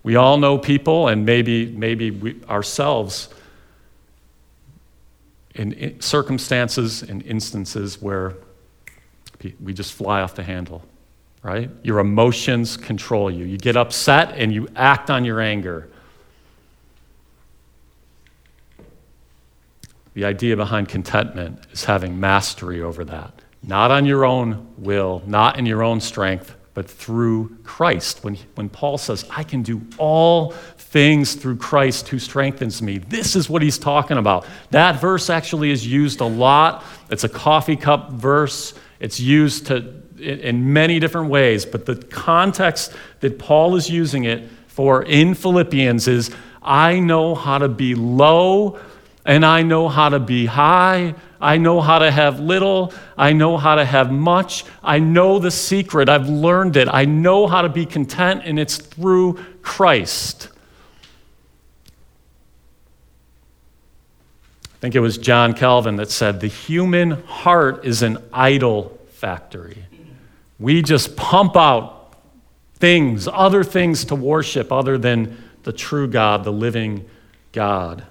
We 0.03 0.17
all 0.17 0.37
know 0.37 0.57
people, 0.57 1.07
and 1.07 1.25
maybe, 1.25 1.67
maybe 1.67 2.11
we, 2.11 2.43
ourselves, 2.49 3.29
in, 5.55 6.01
circumstances 6.01 7.01
and 7.03 7.23
instances 7.23 8.01
where 8.01 8.35
we 9.61 9.73
just 9.73 9.93
fly 9.93 10.21
off 10.21 10.35
the 10.35 10.43
handle, 10.43 10.83
right? 11.43 11.69
Your 11.83 11.99
emotions 11.99 12.77
control 12.77 13.29
you. 13.29 13.45
You 13.45 13.57
get 13.57 13.75
upset 13.75 14.33
and 14.37 14.53
you 14.53 14.67
act 14.75 15.09
on 15.09 15.25
your 15.25 15.41
anger. 15.41 15.89
The 20.13 20.25
idea 20.25 20.55
behind 20.55 20.89
contentment 20.89 21.59
is 21.71 21.83
having 21.83 22.19
mastery 22.19 22.81
over 22.81 23.03
that. 23.05 23.41
Not 23.61 23.91
on 23.91 24.05
your 24.05 24.25
own 24.25 24.73
will, 24.77 25.21
not 25.25 25.57
in 25.59 25.65
your 25.65 25.83
own 25.83 25.99
strength, 25.99 26.55
but 26.73 26.89
through 26.89 27.57
Christ. 27.63 28.23
When, 28.23 28.37
when 28.55 28.69
Paul 28.69 28.97
says, 28.97 29.25
I 29.29 29.43
can 29.43 29.63
do 29.63 29.81
all 29.97 30.53
things 30.93 31.33
through 31.33 31.57
Christ 31.57 32.09
who 32.09 32.19
strengthens 32.19 32.79
me, 32.79 32.99
this 32.99 33.35
is 33.35 33.49
what 33.49 33.63
he's 33.63 33.79
talking 33.79 34.17
about. 34.17 34.45
That 34.69 35.01
verse 35.01 35.31
actually 35.31 35.71
is 35.71 35.85
used 35.87 36.21
a 36.21 36.25
lot. 36.25 36.85
It's 37.09 37.23
a 37.23 37.29
coffee 37.29 37.75
cup 37.75 38.11
verse, 38.11 38.75
it's 38.99 39.19
used 39.19 39.65
to, 39.67 39.77
in, 40.19 40.39
in 40.39 40.71
many 40.71 40.99
different 40.99 41.31
ways, 41.31 41.65
but 41.65 41.87
the 41.87 41.95
context 41.95 42.93
that 43.21 43.39
Paul 43.39 43.75
is 43.75 43.89
using 43.89 44.25
it 44.25 44.47
for 44.67 45.01
in 45.01 45.33
Philippians 45.33 46.07
is 46.07 46.29
I 46.61 46.99
know 46.99 47.33
how 47.33 47.57
to 47.57 47.67
be 47.67 47.95
low 47.95 48.79
and 49.25 49.43
I 49.43 49.63
know 49.63 49.89
how 49.89 50.09
to 50.09 50.19
be 50.19 50.45
high. 50.45 51.15
I 51.41 51.57
know 51.57 51.81
how 51.81 51.99
to 51.99 52.11
have 52.11 52.39
little. 52.39 52.93
I 53.17 53.33
know 53.33 53.57
how 53.57 53.75
to 53.75 53.85
have 53.85 54.11
much. 54.11 54.63
I 54.83 54.99
know 54.99 55.39
the 55.39 55.49
secret. 55.49 56.07
I've 56.07 56.29
learned 56.29 56.77
it. 56.77 56.87
I 56.87 57.05
know 57.05 57.47
how 57.47 57.63
to 57.63 57.69
be 57.69 57.85
content, 57.85 58.43
and 58.45 58.59
it's 58.59 58.77
through 58.77 59.43
Christ. 59.61 60.49
I 64.72 64.72
think 64.83 64.95
it 64.95 64.99
was 64.99 65.17
John 65.17 65.53
Calvin 65.53 65.95
that 65.95 66.11
said, 66.11 66.41
The 66.41 66.47
human 66.47 67.11
heart 67.23 67.85
is 67.85 68.01
an 68.01 68.17
idol 68.33 68.99
factory. 69.11 69.85
We 70.59 70.81
just 70.81 71.15
pump 71.15 71.55
out 71.55 72.17
things, 72.73 73.29
other 73.31 73.63
things 73.63 74.03
to 74.03 74.15
worship 74.15 74.73
other 74.73 74.97
than 74.97 75.41
the 75.63 75.71
true 75.71 76.05
God, 76.05 76.43
the 76.43 76.51
living 76.51 77.09
God. 77.53 78.05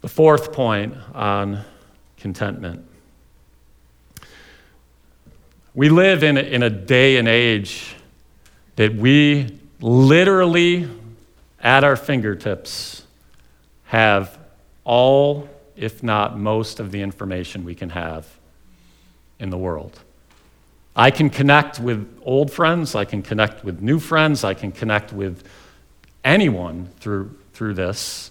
The 0.00 0.08
fourth 0.08 0.52
point 0.52 0.96
on 1.14 1.64
contentment. 2.16 2.84
We 5.76 5.90
live 5.90 6.24
in 6.24 6.36
a, 6.36 6.40
in 6.40 6.64
a 6.64 6.70
day 6.70 7.18
and 7.18 7.28
age 7.28 7.94
that 8.74 8.96
we 8.96 9.60
literally, 9.80 10.90
at 11.60 11.84
our 11.84 11.94
fingertips, 11.94 13.04
have 13.90 14.38
all, 14.84 15.48
if 15.74 16.00
not 16.00 16.38
most, 16.38 16.78
of 16.78 16.92
the 16.92 17.02
information 17.02 17.64
we 17.64 17.74
can 17.74 17.90
have 17.90 18.24
in 19.40 19.50
the 19.50 19.58
world. 19.58 19.98
I 20.94 21.10
can 21.10 21.28
connect 21.28 21.80
with 21.80 22.06
old 22.22 22.52
friends, 22.52 22.94
I 22.94 23.04
can 23.04 23.20
connect 23.20 23.64
with 23.64 23.80
new 23.80 23.98
friends, 23.98 24.44
I 24.44 24.54
can 24.54 24.70
connect 24.70 25.12
with 25.12 25.42
anyone 26.22 26.88
through, 27.00 27.36
through 27.52 27.74
this. 27.74 28.30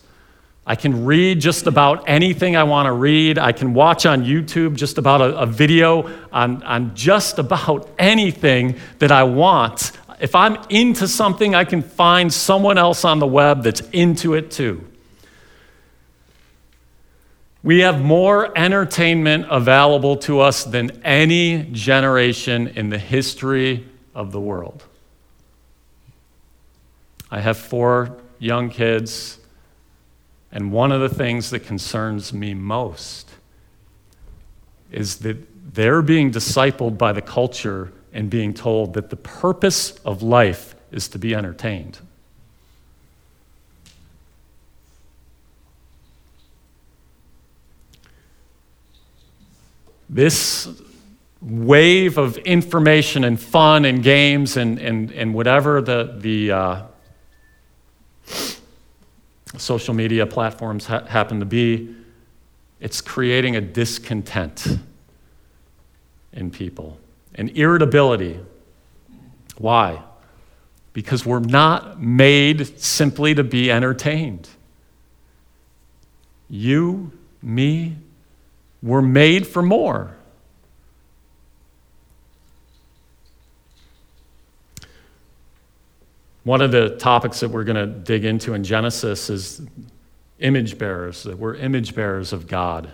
I 0.66 0.76
can 0.76 1.04
read 1.04 1.42
just 1.42 1.68
about 1.68 2.08
anything 2.08 2.56
I 2.56 2.64
want 2.64 2.86
to 2.86 2.94
read. 2.94 3.38
I 3.38 3.52
can 3.52 3.74
watch 3.74 4.06
on 4.06 4.24
YouTube 4.24 4.76
just 4.76 4.98
about 4.98 5.20
a, 5.20 5.40
a, 5.40 5.46
video 5.46 6.10
on, 6.32 6.64
on 6.64 6.96
just 6.96 7.38
about 7.38 7.90
anything 8.00 8.78
that 9.00 9.12
I 9.12 9.24
want. 9.24 9.92
If 10.22 10.36
I'm 10.36 10.58
into 10.70 11.06
something, 11.10 11.54
I 11.54 11.66
can 11.66 11.82
find 11.82 12.32
someone 12.32 12.78
else 12.78 13.04
on 13.04 13.20
the 13.20 13.28
web 13.28 13.64
that's 13.64 13.82
into 13.92 14.36
it 14.36 14.52
too. 14.52 14.89
We 17.62 17.80
have 17.80 18.02
more 18.02 18.58
entertainment 18.58 19.48
available 19.50 20.16
to 20.18 20.40
us 20.40 20.64
than 20.64 21.02
any 21.04 21.64
generation 21.72 22.68
in 22.70 22.90
the 22.90 22.98
history 22.98 23.86
of 24.16 24.32
the 24.32 24.40
world. 24.40 24.86
I 27.30 27.42
have 27.42 27.58
four 27.58 28.18
young 28.40 28.70
kids. 28.70 29.40
And 30.52 30.72
one 30.72 30.92
of 30.92 31.02
the 31.02 31.10
things 31.10 31.50
that 31.52 31.60
concerns 31.60 32.34
me 32.34 32.54
most 32.54 33.30
is 34.92 35.18
that 35.20 35.38
they're 35.76 36.02
being 36.02 36.32
discipled 36.32 36.98
by 36.98 37.14
the 37.14 37.22
culture 37.22 37.92
and 38.12 38.30
being 38.30 38.54
told 38.54 38.94
that 38.94 39.12
the 39.12 39.16
purpose 39.16 39.92
of 40.06 40.24
life 40.24 40.76
is 40.92 41.08
to 41.10 41.20
be 41.20 41.36
entertained. 41.36 42.00
This 50.10 50.68
wave 51.42 52.18
of 52.18 52.38
information 52.40 53.24
and 53.24 53.40
fun 53.40 53.86
and 53.86 54.04
games 54.04 54.58
and, 54.58 54.80
and, 54.80 55.12
and 55.12 55.34
whatever 55.34 55.82
the, 55.82 56.16
the, 56.20 56.52
uh, 56.52 56.82
social 59.58 59.94
media 59.94 60.26
platforms 60.26 60.86
ha- 60.86 61.06
happen 61.06 61.40
to 61.40 61.46
be, 61.46 61.96
it's 62.80 63.02
creating 63.02 63.56
a 63.56 63.62
discontent 63.62 64.80
in 66.34 66.50
people, 66.50 66.98
an 67.36 67.50
irritability. 67.50 68.40
Why? 69.58 70.02
Because 70.94 71.26
we're 71.26 71.40
not 71.40 72.02
made 72.02 72.80
simply 72.80 73.36
to 73.36 73.44
be 73.44 73.72
entertained. 73.72 74.50
You, 76.50 77.12
me, 77.42 77.98
we're 78.82 79.02
made 79.02 79.46
for 79.46 79.62
more. 79.62 80.16
One 86.44 86.62
of 86.62 86.72
the 86.72 86.96
topics 86.98 87.42
that 87.42 87.50
we're 87.50 87.66
going 87.66 87.76
to 87.76 87.86
dig 87.86 88.26
into 88.26 88.54
in 88.54 88.64
Genesis 88.64 89.30
is 89.30 89.62
image 90.40 90.78
bearers, 90.78 91.24
that 91.24 91.38
we're 91.38 91.56
image 91.56 91.94
bearers 91.94 92.34
of 92.34 92.48
God. 92.48 92.92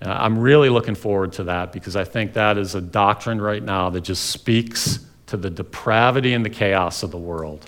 And 0.00 0.10
I'm 0.10 0.38
really 0.38 0.68
looking 0.68 0.94
forward 0.94 1.32
to 1.34 1.44
that 1.44 1.72
because 1.72 1.96
I 1.96 2.04
think 2.04 2.34
that 2.34 2.58
is 2.58 2.74
a 2.74 2.80
doctrine 2.80 3.40
right 3.40 3.62
now 3.62 3.90
that 3.90 4.02
just 4.02 4.26
speaks 4.26 4.98
to 5.26 5.36
the 5.36 5.48
depravity 5.48 6.34
and 6.34 6.44
the 6.44 6.50
chaos 6.50 7.02
of 7.02 7.10
the 7.10 7.18
world. 7.18 7.64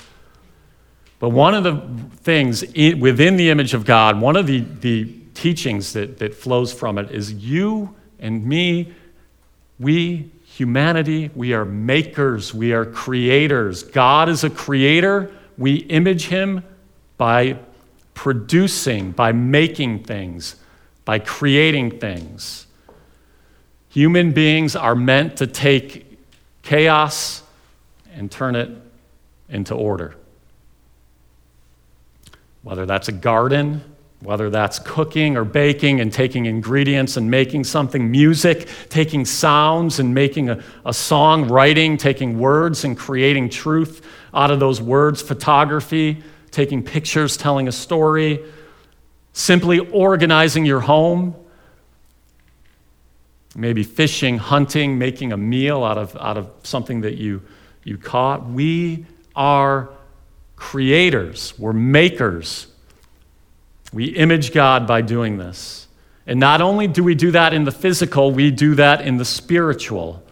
But 1.20 1.30
one 1.30 1.54
of 1.54 1.64
the 1.64 1.80
things 2.18 2.62
within 2.62 3.36
the 3.36 3.50
image 3.50 3.74
of 3.74 3.84
God, 3.84 4.20
one 4.20 4.36
of 4.36 4.46
the, 4.46 4.60
the 4.60 5.17
teachings 5.38 5.92
that, 5.92 6.18
that 6.18 6.34
flows 6.34 6.72
from 6.72 6.98
it 6.98 7.12
is 7.12 7.32
you 7.32 7.94
and 8.18 8.44
me, 8.44 8.92
we 9.78 10.30
humanity, 10.42 11.30
we 11.36 11.52
are 11.52 11.64
makers, 11.64 12.52
we 12.52 12.72
are 12.72 12.84
creators. 12.84 13.84
God 13.84 14.28
is 14.28 14.42
a 14.42 14.50
creator. 14.50 15.30
We 15.56 15.76
image 15.76 16.26
him 16.26 16.64
by 17.16 17.58
producing, 18.14 19.12
by 19.12 19.30
making 19.30 20.02
things, 20.02 20.56
by 21.04 21.20
creating 21.20 22.00
things. 22.00 22.66
Human 23.90 24.32
beings 24.32 24.74
are 24.74 24.96
meant 24.96 25.36
to 25.36 25.46
take 25.46 26.18
chaos 26.62 27.44
and 28.12 28.28
turn 28.28 28.56
it 28.56 28.70
into 29.48 29.74
order. 29.74 30.16
Whether 32.62 32.86
that's 32.86 33.06
a 33.06 33.12
garden, 33.12 33.84
whether 34.20 34.50
that's 34.50 34.80
cooking 34.80 35.36
or 35.36 35.44
baking 35.44 36.00
and 36.00 36.12
taking 36.12 36.46
ingredients 36.46 37.16
and 37.16 37.30
making 37.30 37.62
something, 37.64 38.10
music, 38.10 38.68
taking 38.88 39.24
sounds 39.24 40.00
and 40.00 40.12
making 40.12 40.48
a, 40.50 40.62
a 40.84 40.92
song, 40.92 41.48
writing, 41.48 41.96
taking 41.96 42.38
words 42.38 42.84
and 42.84 42.98
creating 42.98 43.48
truth 43.48 44.04
out 44.34 44.50
of 44.50 44.58
those 44.58 44.82
words, 44.82 45.22
photography, 45.22 46.22
taking 46.50 46.82
pictures, 46.82 47.36
telling 47.36 47.68
a 47.68 47.72
story, 47.72 48.44
simply 49.32 49.78
organizing 49.78 50.64
your 50.64 50.80
home, 50.80 51.34
maybe 53.54 53.84
fishing, 53.84 54.36
hunting, 54.36 54.98
making 54.98 55.32
a 55.32 55.36
meal 55.36 55.84
out 55.84 55.96
of, 55.96 56.16
out 56.16 56.36
of 56.36 56.50
something 56.64 57.02
that 57.02 57.16
you, 57.16 57.40
you 57.84 57.96
caught. 57.96 58.48
We 58.48 59.06
are 59.36 59.90
creators, 60.56 61.56
we're 61.56 61.72
makers. 61.72 62.66
We 63.92 64.06
image 64.06 64.52
God 64.52 64.86
by 64.86 65.00
doing 65.02 65.38
this. 65.38 65.88
And 66.26 66.38
not 66.38 66.60
only 66.60 66.86
do 66.86 67.02
we 67.02 67.14
do 67.14 67.30
that 67.30 67.54
in 67.54 67.64
the 67.64 67.72
physical, 67.72 68.32
we 68.32 68.50
do 68.50 68.74
that 68.74 69.00
in 69.00 69.16
the 69.16 69.24
spiritual. 69.24 70.22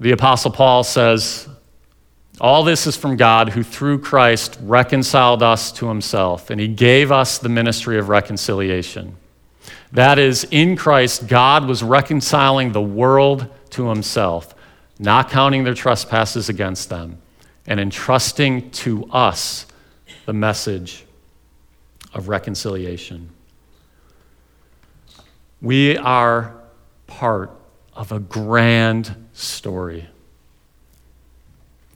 The 0.00 0.12
Apostle 0.12 0.50
Paul 0.50 0.82
says, 0.82 1.46
All 2.40 2.64
this 2.64 2.86
is 2.86 2.96
from 2.96 3.16
God 3.16 3.50
who 3.50 3.62
through 3.62 3.98
Christ 3.98 4.58
reconciled 4.62 5.42
us 5.42 5.70
to 5.72 5.88
himself, 5.88 6.48
and 6.48 6.58
he 6.58 6.68
gave 6.68 7.12
us 7.12 7.38
the 7.38 7.50
ministry 7.50 7.98
of 7.98 8.08
reconciliation. 8.08 9.16
That 9.92 10.18
is, 10.18 10.46
in 10.50 10.76
Christ, 10.76 11.28
God 11.28 11.66
was 11.66 11.82
reconciling 11.82 12.72
the 12.72 12.82
world 12.82 13.46
to 13.70 13.88
himself, 13.88 14.54
not 14.98 15.30
counting 15.30 15.64
their 15.64 15.74
trespasses 15.74 16.48
against 16.48 16.88
them, 16.88 17.18
and 17.66 17.80
entrusting 17.80 18.70
to 18.70 19.04
us 19.06 19.66
the 20.26 20.32
message 20.32 21.04
of 22.12 22.28
reconciliation. 22.28 23.30
We 25.60 25.96
are 25.96 26.54
part 27.06 27.50
of 27.94 28.12
a 28.12 28.18
grand 28.18 29.28
story. 29.32 30.06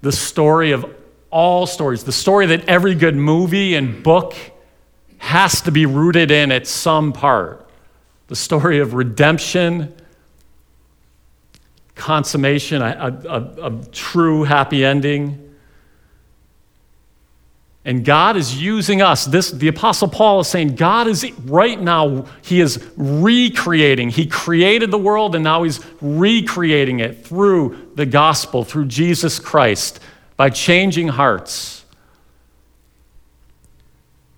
The 0.01 0.13
story 0.13 0.73
of 0.73 0.87
all 1.31 1.67
stories, 1.67 2.05
the 2.05 2.13
story 2.13 2.47
that 2.47 2.67
every 2.67 2.95
good 2.95 3.17
movie 3.17 3.75
and 3.75 4.03
book 4.03 4.35
has 5.19 5.61
to 5.63 5.73
be 5.73 5.85
rooted 5.85 6.31
in 6.31 6.51
at 6.51 6.67
some 6.67 7.13
part. 7.13 7.69
The 8.29 8.37
story 8.37 8.79
of 8.79 8.95
redemption, 8.95 9.95
consummation, 11.95 12.81
a, 12.81 13.21
a, 13.29 13.67
a 13.67 13.85
true 13.93 14.45
happy 14.45 14.85
ending 14.85 15.48
and 17.85 18.05
God 18.05 18.37
is 18.37 18.61
using 18.61 19.01
us. 19.01 19.25
This, 19.25 19.51
the 19.51 19.69
Apostle 19.69 20.09
Paul 20.09 20.41
is 20.41 20.49
saying 20.49 20.75
God 20.75 21.07
is 21.07 21.31
right 21.45 21.81
now, 21.81 22.27
He 22.43 22.61
is 22.61 22.85
recreating. 22.97 24.11
He 24.11 24.27
created 24.27 24.91
the 24.91 24.99
world 24.99 25.35
and 25.35 25.45
now 25.45 25.63
He's 25.63 25.81
recreating 26.01 27.01
it 27.01 27.25
through 27.25 27.93
the 27.95 28.07
gospel, 28.07 28.65
through 28.65 28.87
Jesus 28.87 29.39
Christ, 29.39 30.01
by 30.37 30.51
changing 30.51 31.09
hearts. 31.09 31.85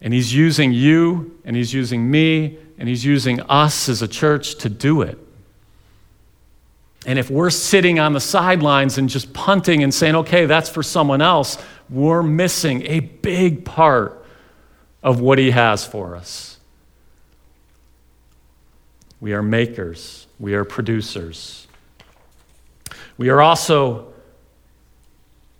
And 0.00 0.14
He's 0.14 0.32
using 0.32 0.72
you, 0.72 1.38
and 1.44 1.56
He's 1.56 1.74
using 1.74 2.10
me, 2.10 2.58
and 2.78 2.88
He's 2.88 3.04
using 3.04 3.40
us 3.42 3.88
as 3.88 4.00
a 4.00 4.08
church 4.08 4.56
to 4.56 4.68
do 4.68 5.02
it. 5.02 5.18
And 7.06 7.18
if 7.18 7.30
we're 7.30 7.50
sitting 7.50 7.98
on 7.98 8.12
the 8.12 8.20
sidelines 8.20 8.98
and 8.98 9.08
just 9.08 9.32
punting 9.32 9.82
and 9.82 9.92
saying, 9.92 10.14
okay, 10.16 10.46
that's 10.46 10.68
for 10.68 10.82
someone 10.82 11.22
else, 11.22 11.56
we're 11.90 12.22
missing 12.22 12.86
a 12.86 13.00
big 13.00 13.64
part 13.64 14.24
of 15.02 15.20
what 15.20 15.38
He 15.38 15.50
has 15.50 15.84
for 15.84 16.14
us. 16.14 16.58
We 19.20 19.32
are 19.32 19.42
makers, 19.42 20.26
we 20.38 20.54
are 20.54 20.64
producers. 20.64 21.66
We 23.18 23.28
are 23.28 23.42
also 23.42 24.14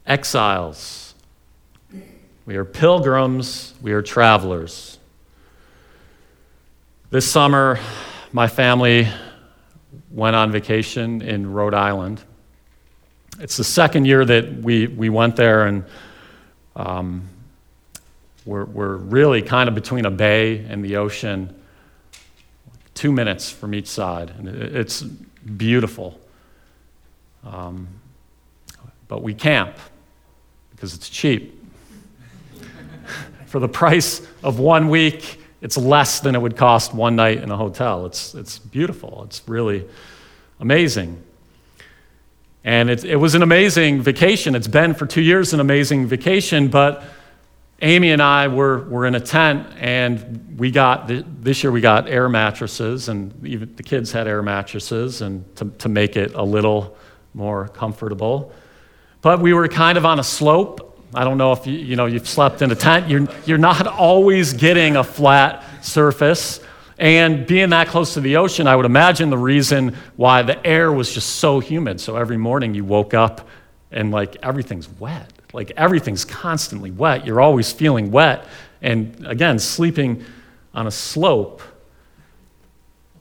exiles. 0.07 1.15
We 2.47 2.57
are 2.57 2.65
pilgrims, 2.65 3.75
we 3.83 3.93
are 3.93 4.01
travelers. 4.01 4.99
This 7.11 7.31
summer, 7.31 7.79
my 8.33 8.47
family 8.47 9.09
went 10.11 10.37
on 10.37 10.53
vacation 10.53 11.23
in 11.23 11.53
Rhode 11.53 11.75
Island. 11.75 12.23
It's 13.41 13.57
the 13.57 13.65
second 13.65 14.07
year 14.07 14.25
that 14.25 14.63
we, 14.63 14.87
we 14.87 15.09
went 15.11 15.37
there, 15.37 15.67
and 15.67 15.85
um, 16.81 17.29
we're, 18.47 18.65
we're 18.65 18.97
really 18.97 19.43
kind 19.43 19.69
of 19.69 19.75
between 19.75 20.07
a 20.07 20.11
bay 20.11 20.65
and 20.65 20.83
the 20.83 20.97
ocean, 20.97 21.55
two 22.95 23.13
minutes 23.13 23.51
from 23.51 23.75
each 23.75 23.87
side. 23.87 24.31
And 24.31 24.49
it's 24.49 25.03
beautiful. 25.03 26.19
Um, 27.45 27.89
but 29.09 29.23
we 29.23 29.35
camp 29.35 29.77
because 30.71 30.95
it's 30.95 31.09
cheap. 31.09 31.57
For 33.47 33.59
the 33.59 33.69
price 33.69 34.27
of 34.43 34.59
one 34.59 34.89
week, 34.89 35.39
it's 35.61 35.77
less 35.77 36.21
than 36.21 36.35
it 36.35 36.41
would 36.41 36.57
cost 36.57 36.95
one 36.95 37.17
night 37.17 37.43
in 37.43 37.51
a 37.51 37.57
hotel. 37.57 38.07
It's, 38.07 38.35
it's 38.35 38.59
beautiful. 38.59 39.25
It's 39.25 39.43
really 39.47 39.85
amazing. 40.61 41.23
And 42.65 42.91
it, 42.91 43.05
it 43.05 43.17
was 43.17 43.35
an 43.35 43.43
amazing 43.43 44.03
vacation. 44.03 44.55
It's 44.55 44.69
been 44.69 44.95
for 44.95 45.07
two 45.07 45.23
years 45.23 45.55
an 45.55 45.61
amazing 45.61 46.07
vacation, 46.07 46.69
but 46.69 47.03
Amy 47.83 48.11
and 48.11 48.21
I 48.21 48.49
were, 48.49 48.87
were 48.89 49.07
in 49.07 49.15
a 49.15 49.21
tent, 49.21 49.67
and 49.79 50.59
we 50.59 50.71
got, 50.71 51.09
this 51.43 51.63
year 51.63 51.73
we 51.73 51.81
got 51.81 52.09
air 52.09 52.29
mattresses, 52.29 53.09
and 53.09 53.47
even 53.47 53.75
the 53.77 53.83
kids 53.83 54.13
had 54.13 54.27
air 54.27 54.43
mattresses 54.43 55.23
and 55.23 55.45
to, 55.57 55.71
to 55.79 55.89
make 55.89 56.17
it 56.17 56.35
a 56.35 56.43
little 56.43 56.97
more 57.33 57.69
comfortable. 57.69 58.53
But 59.23 59.41
we 59.41 59.55
were 59.55 59.67
kind 59.69 59.97
of 59.97 60.05
on 60.05 60.19
a 60.19 60.25
slope, 60.25 60.91
I 61.15 61.25
don't 61.25 61.39
know 61.39 61.53
if 61.53 61.67
you, 61.67 61.75
you 61.75 61.97
know, 61.97 62.07
you've 62.07 62.29
slept 62.29 62.63
in 62.63 62.71
a 62.71 62.75
tent. 62.77 63.09
You're, 63.09 63.27
you're 63.45 63.59
not 63.59 63.87
always 63.99 64.53
getting 64.53 64.97
a 64.97 65.05
flat 65.05 65.65
surface. 65.85 66.61
And 67.01 67.47
being 67.47 67.71
that 67.71 67.89
close 67.89 68.13
to 68.15 68.21
the 68.21 68.37
ocean, 68.37 68.67
I 68.67 68.77
would 68.77 68.85
imagine 68.85 69.31
the 69.31 69.39
reason 69.39 69.97
why 70.17 70.43
the 70.43 70.65
air 70.67 70.93
was 70.93 71.11
just 71.11 71.37
so 71.37 71.59
humid. 71.59 71.99
So 71.99 72.15
every 72.15 72.37
morning 72.37 72.75
you 72.75 72.85
woke 72.85 73.15
up 73.15 73.49
and 73.91 74.11
like 74.11 74.37
everything's 74.43 74.87
wet. 74.87 75.33
Like 75.55 75.73
everything's 75.79 76.27
constantly 76.27 76.91
wet. 76.91 77.25
You're 77.25 77.41
always 77.41 77.73
feeling 77.73 78.11
wet. 78.11 78.47
And 78.83 79.27
again, 79.27 79.59
sleeping 79.59 80.27
on 80.75 80.87
a 80.87 80.91
slope. 80.91 81.63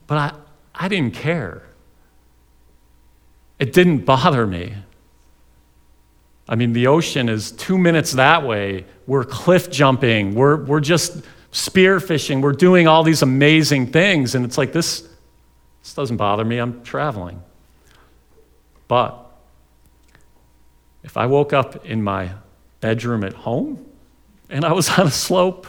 But 0.06 0.18
I, 0.18 0.34
I 0.74 0.88
didn't 0.88 1.14
care. 1.14 1.62
It 3.58 3.72
didn't 3.72 4.04
bother 4.04 4.46
me. 4.46 4.74
I 6.46 6.54
mean, 6.54 6.74
the 6.74 6.86
ocean 6.86 7.30
is 7.30 7.50
two 7.52 7.78
minutes 7.78 8.12
that 8.12 8.46
way. 8.46 8.84
We're 9.06 9.24
cliff 9.24 9.70
jumping. 9.70 10.34
We're, 10.34 10.64
we're 10.64 10.80
just 10.80 11.24
spear 11.52 12.00
fishing. 12.00 12.40
We're 12.40 12.52
doing 12.52 12.86
all 12.86 13.02
these 13.02 13.22
amazing 13.22 13.88
things. 13.88 14.34
And 14.34 14.44
it's 14.44 14.58
like, 14.58 14.72
this, 14.72 15.08
this 15.82 15.94
doesn't 15.94 16.16
bother 16.16 16.44
me. 16.44 16.58
I'm 16.58 16.82
traveling. 16.82 17.42
But 18.88 19.26
if 21.02 21.16
I 21.16 21.26
woke 21.26 21.52
up 21.52 21.86
in 21.86 22.02
my 22.02 22.30
bedroom 22.80 23.24
at 23.24 23.32
home 23.32 23.84
and 24.48 24.64
I 24.64 24.72
was 24.72 24.88
on 24.98 25.06
a 25.06 25.10
slope, 25.10 25.66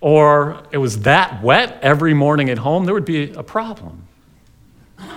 or 0.00 0.62
it 0.70 0.78
was 0.78 1.00
that 1.00 1.42
wet 1.42 1.78
every 1.82 2.14
morning 2.14 2.48
at 2.48 2.58
home, 2.58 2.84
there 2.86 2.94
would 2.94 3.04
be 3.04 3.32
a 3.32 3.42
problem. 3.42 4.06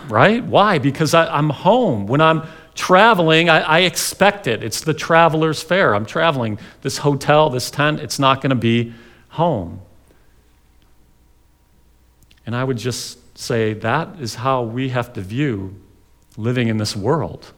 Right? 0.09 0.43
Why? 0.43 0.79
Because 0.79 1.13
I, 1.13 1.37
am 1.37 1.49
home. 1.49 2.07
When 2.07 2.21
I'm 2.21 2.43
traveling, 2.75 3.49
I, 3.49 3.59
I, 3.61 3.79
expect 3.79 4.47
it. 4.47 4.63
It's 4.63 4.81
the 4.81 4.93
traveler's 4.93 5.61
fare. 5.61 5.93
I'm 5.93 6.05
traveling. 6.05 6.57
This 6.81 6.97
hotel, 6.97 7.49
this 7.49 7.69
tent, 7.69 7.99
it's 7.99 8.19
not 8.19 8.41
going 8.41 8.49
to 8.49 8.55
be 8.55 8.93
home. 9.33 9.81
And 12.45 12.55
I 12.55 12.63
would 12.63 12.77
just 12.77 13.37
say 13.37 13.73
that 13.73 14.19
is 14.19 14.35
how 14.35 14.61
we 14.61 14.89
have 14.89 15.13
to 15.13 15.21
view 15.21 15.75
living 16.37 16.67
in 16.67 16.77
this 16.77 16.95
world. 16.95 17.51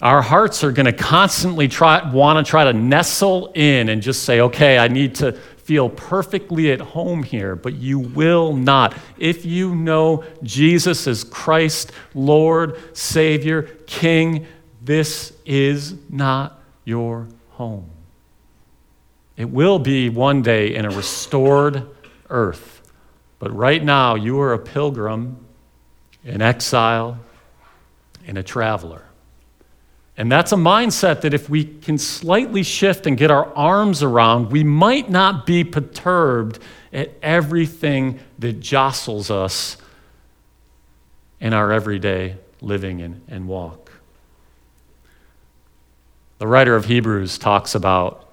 Our 0.00 0.20
hearts 0.20 0.64
are 0.64 0.72
going 0.72 0.86
to 0.86 0.92
constantly 0.92 1.68
try, 1.68 2.10
want 2.12 2.44
to 2.44 2.48
try 2.48 2.64
to 2.64 2.72
nestle 2.72 3.52
in 3.54 3.88
and 3.88 4.02
just 4.02 4.24
say, 4.24 4.40
okay, 4.40 4.78
I 4.78 4.88
need 4.88 5.14
to 5.16 5.32
feel 5.32 5.88
perfectly 5.88 6.72
at 6.72 6.80
home 6.80 7.22
here, 7.22 7.54
but 7.54 7.74
you 7.74 8.00
will 8.00 8.54
not. 8.54 8.96
If 9.16 9.44
you 9.44 9.76
know 9.76 10.24
Jesus 10.42 11.06
as 11.06 11.22
Christ, 11.22 11.92
Lord, 12.14 12.96
Savior, 12.96 13.62
King, 13.86 14.46
this 14.82 15.32
is 15.44 15.94
not 16.10 16.60
your 16.84 17.28
home. 17.50 17.90
It 19.38 19.48
will 19.48 19.78
be 19.78 20.10
one 20.10 20.42
day 20.42 20.74
in 20.74 20.84
a 20.84 20.90
restored 20.90 21.86
earth. 22.28 22.82
But 23.38 23.56
right 23.56 23.82
now, 23.82 24.16
you 24.16 24.40
are 24.40 24.52
a 24.52 24.58
pilgrim, 24.58 25.46
an 26.24 26.42
exile, 26.42 27.18
and 28.26 28.36
a 28.36 28.42
traveler. 28.42 29.04
And 30.16 30.30
that's 30.30 30.50
a 30.50 30.56
mindset 30.56 31.20
that 31.20 31.32
if 31.32 31.48
we 31.48 31.64
can 31.64 31.98
slightly 31.98 32.64
shift 32.64 33.06
and 33.06 33.16
get 33.16 33.30
our 33.30 33.46
arms 33.54 34.02
around, 34.02 34.50
we 34.50 34.64
might 34.64 35.08
not 35.08 35.46
be 35.46 35.62
perturbed 35.62 36.58
at 36.92 37.12
everything 37.22 38.18
that 38.40 38.58
jostles 38.58 39.30
us 39.30 39.76
in 41.38 41.54
our 41.54 41.70
everyday 41.70 42.36
living 42.60 43.02
and, 43.02 43.22
and 43.28 43.46
walk. 43.46 43.92
The 46.38 46.48
writer 46.48 46.74
of 46.74 46.86
Hebrews 46.86 47.38
talks 47.38 47.76
about 47.76 48.27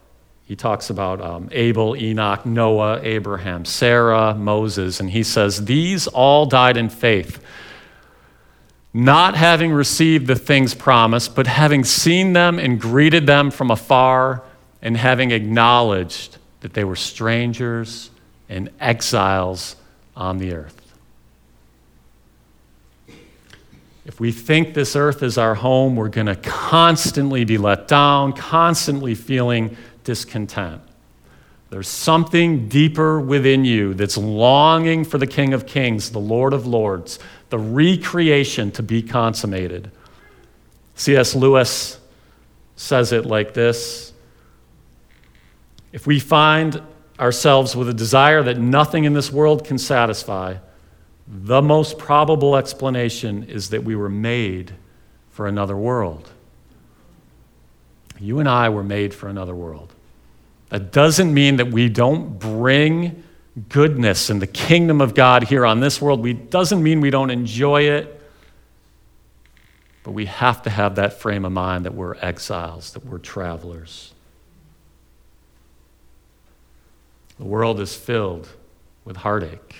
he 0.45 0.55
talks 0.55 0.91
about 0.91 1.21
um, 1.21 1.49
Abel, 1.51 1.95
Enoch, 1.95 2.45
Noah, 2.45 3.01
Abraham, 3.01 3.65
Sarah, 3.65 4.35
Moses, 4.35 4.99
and 4.99 5.09
he 5.09 5.23
says, 5.23 5.65
These 5.65 6.05
all 6.07 6.45
died 6.45 6.77
in 6.77 6.89
faith, 6.89 7.43
not 8.93 9.35
having 9.35 9.71
received 9.71 10.27
the 10.27 10.35
things 10.35 10.75
promised, 10.75 11.35
but 11.35 11.47
having 11.47 11.83
seen 11.83 12.33
them 12.33 12.59
and 12.59 12.79
greeted 12.79 13.25
them 13.25 13.49
from 13.49 13.71
afar, 13.71 14.43
and 14.83 14.95
having 14.95 15.31
acknowledged 15.31 16.37
that 16.61 16.73
they 16.73 16.83
were 16.83 16.95
strangers 16.95 18.11
and 18.47 18.69
exiles 18.79 19.75
on 20.15 20.37
the 20.37 20.53
earth. 20.53 20.79
If 24.05 24.19
we 24.19 24.31
think 24.31 24.75
this 24.75 24.95
earth 24.95 25.23
is 25.23 25.39
our 25.39 25.55
home, 25.55 25.95
we're 25.95 26.09
going 26.09 26.27
to 26.27 26.35
constantly 26.35 27.43
be 27.43 27.57
let 27.57 27.87
down, 27.87 28.33
constantly 28.33 29.15
feeling 29.15 29.75
discontent. 30.05 30.81
There's 31.69 31.89
something 31.89 32.69
deeper 32.69 33.19
within 33.19 33.65
you 33.65 33.93
that's 33.93 34.15
longing 34.15 35.03
for 35.03 35.17
the 35.17 35.27
King 35.27 35.53
of 35.53 35.65
Kings, 35.65 36.11
the 36.11 36.19
Lord 36.19 36.53
of 36.53 36.65
Lords, 36.65 37.19
the 37.49 37.57
recreation 37.57 38.71
to 38.71 38.83
be 38.83 39.01
consummated. 39.01 39.91
C.S. 40.95 41.35
Lewis 41.35 41.99
says 42.77 43.11
it 43.11 43.25
like 43.25 43.53
this 43.53 44.13
If 45.91 46.07
we 46.07 46.19
find 46.19 46.81
ourselves 47.19 47.75
with 47.75 47.89
a 47.89 47.93
desire 47.93 48.43
that 48.43 48.57
nothing 48.57 49.05
in 49.05 49.13
this 49.13 49.31
world 49.31 49.65
can 49.65 49.77
satisfy, 49.77 50.55
the 51.27 51.61
most 51.61 51.97
probable 51.97 52.55
explanation 52.55 53.43
is 53.43 53.69
that 53.71 53.83
we 53.83 53.95
were 53.95 54.09
made 54.09 54.73
for 55.31 55.47
another 55.47 55.75
world. 55.75 56.29
You 58.19 58.39
and 58.39 58.47
I 58.47 58.69
were 58.69 58.83
made 58.83 59.13
for 59.13 59.27
another 59.27 59.55
world. 59.55 59.94
That 60.75 60.91
doesn't 60.91 61.33
mean 61.33 61.55
that 61.55 61.71
we 61.71 61.87
don't 61.87 62.37
bring 62.37 63.23
goodness 63.69 64.29
and 64.29 64.41
the 64.41 64.47
kingdom 64.47 64.99
of 64.99 65.15
God 65.15 65.43
here 65.43 65.65
on 65.65 65.79
this 65.79 66.01
world. 66.01 66.27
It 66.27 66.51
doesn't 66.51 66.83
mean 66.83 66.99
we 66.99 67.11
don't 67.11 67.29
enjoy 67.29 67.83
it. 67.83 68.21
But 70.03 70.11
we 70.11 70.25
have 70.25 70.63
to 70.63 70.69
have 70.69 70.95
that 70.95 71.13
frame 71.13 71.45
of 71.45 71.53
mind 71.53 71.85
that 71.85 71.93
we're 71.93 72.15
exiles, 72.15 72.91
that 72.91 73.05
we're 73.05 73.19
travelers. 73.19 74.13
The 77.37 77.45
world 77.45 77.79
is 77.79 77.95
filled 77.95 78.49
with 79.05 79.15
heartache. 79.15 79.75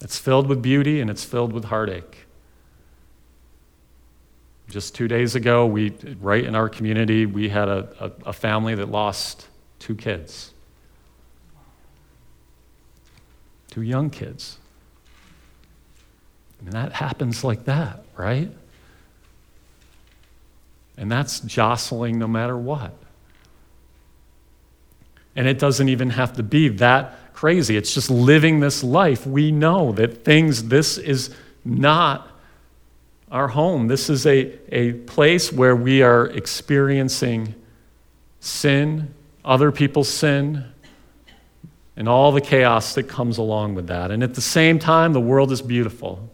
It's 0.00 0.16
filled 0.16 0.46
with 0.46 0.62
beauty 0.62 1.02
and 1.02 1.10
it's 1.10 1.24
filled 1.24 1.52
with 1.52 1.64
heartache. 1.64 2.26
Just 4.70 4.94
two 4.94 5.08
days 5.08 5.34
ago, 5.34 5.66
we, 5.66 5.92
right 6.22 6.42
in 6.42 6.54
our 6.54 6.70
community, 6.70 7.26
we 7.26 7.50
had 7.50 7.68
a, 7.68 7.86
a, 8.00 8.30
a 8.30 8.32
family 8.32 8.74
that 8.74 8.90
lost 8.90 9.48
two 9.80 9.96
kids, 9.96 10.52
two 13.70 13.82
young 13.82 14.10
kids. 14.10 14.58
I 16.60 16.64
mean, 16.64 16.72
that 16.72 16.92
happens 16.92 17.42
like 17.42 17.64
that, 17.64 18.04
right? 18.16 18.50
And 20.96 21.10
that's 21.10 21.40
jostling 21.40 22.18
no 22.18 22.28
matter 22.28 22.56
what. 22.56 22.92
And 25.34 25.48
it 25.48 25.58
doesn't 25.58 25.88
even 25.88 26.10
have 26.10 26.34
to 26.34 26.42
be 26.42 26.68
that 26.68 27.34
crazy. 27.34 27.76
It's 27.76 27.94
just 27.94 28.10
living 28.10 28.60
this 28.60 28.84
life. 28.84 29.26
We 29.26 29.50
know 29.50 29.92
that 29.92 30.24
things, 30.24 30.64
this 30.68 30.98
is 30.98 31.34
not 31.64 32.28
our 33.30 33.48
home. 33.48 33.88
This 33.88 34.10
is 34.10 34.26
a, 34.26 34.58
a 34.74 34.92
place 34.92 35.50
where 35.50 35.74
we 35.74 36.02
are 36.02 36.26
experiencing 36.26 37.54
sin, 38.40 39.14
other 39.44 39.72
people's 39.72 40.08
sin, 40.08 40.64
and 41.96 42.08
all 42.08 42.32
the 42.32 42.40
chaos 42.40 42.94
that 42.94 43.04
comes 43.04 43.38
along 43.38 43.74
with 43.74 43.88
that. 43.88 44.10
And 44.10 44.22
at 44.22 44.34
the 44.34 44.40
same 44.40 44.78
time, 44.78 45.12
the 45.12 45.20
world 45.20 45.52
is 45.52 45.60
beautiful. 45.60 46.30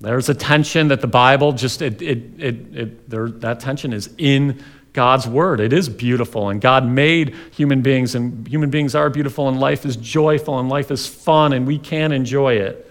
There's 0.00 0.28
a 0.28 0.34
tension 0.34 0.88
that 0.88 1.00
the 1.00 1.06
Bible 1.06 1.52
just, 1.52 1.82
it, 1.82 2.00
it, 2.00 2.18
it, 2.38 2.76
it 2.76 3.10
there, 3.10 3.28
that 3.28 3.60
tension 3.60 3.92
is 3.92 4.10
in 4.18 4.62
God's 4.92 5.28
word. 5.28 5.60
It 5.60 5.74
is 5.74 5.90
beautiful, 5.90 6.48
and 6.48 6.60
God 6.60 6.86
made 6.86 7.34
human 7.52 7.82
beings, 7.82 8.14
and 8.14 8.48
human 8.48 8.70
beings 8.70 8.94
are 8.94 9.10
beautiful, 9.10 9.48
and 9.48 9.60
life 9.60 9.84
is 9.84 9.96
joyful, 9.96 10.58
and 10.58 10.70
life 10.70 10.90
is 10.90 11.06
fun, 11.06 11.52
and 11.52 11.66
we 11.66 11.78
can 11.78 12.12
enjoy 12.12 12.54
it. 12.54 12.90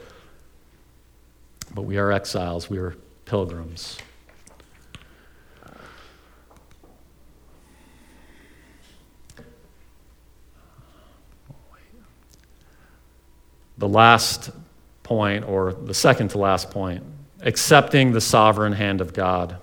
But 1.73 1.81
we 1.83 1.97
are 1.97 2.11
exiles, 2.11 2.69
we 2.69 2.77
are 2.77 2.95
pilgrims. 3.25 3.97
The 13.77 13.87
last 13.87 14.51
point, 15.03 15.45
or 15.45 15.73
the 15.73 15.93
second 15.93 16.29
to 16.29 16.37
last 16.37 16.71
point, 16.71 17.03
accepting 17.41 18.11
the 18.11 18.21
sovereign 18.21 18.73
hand 18.73 19.01
of 19.01 19.13
God. 19.13 19.57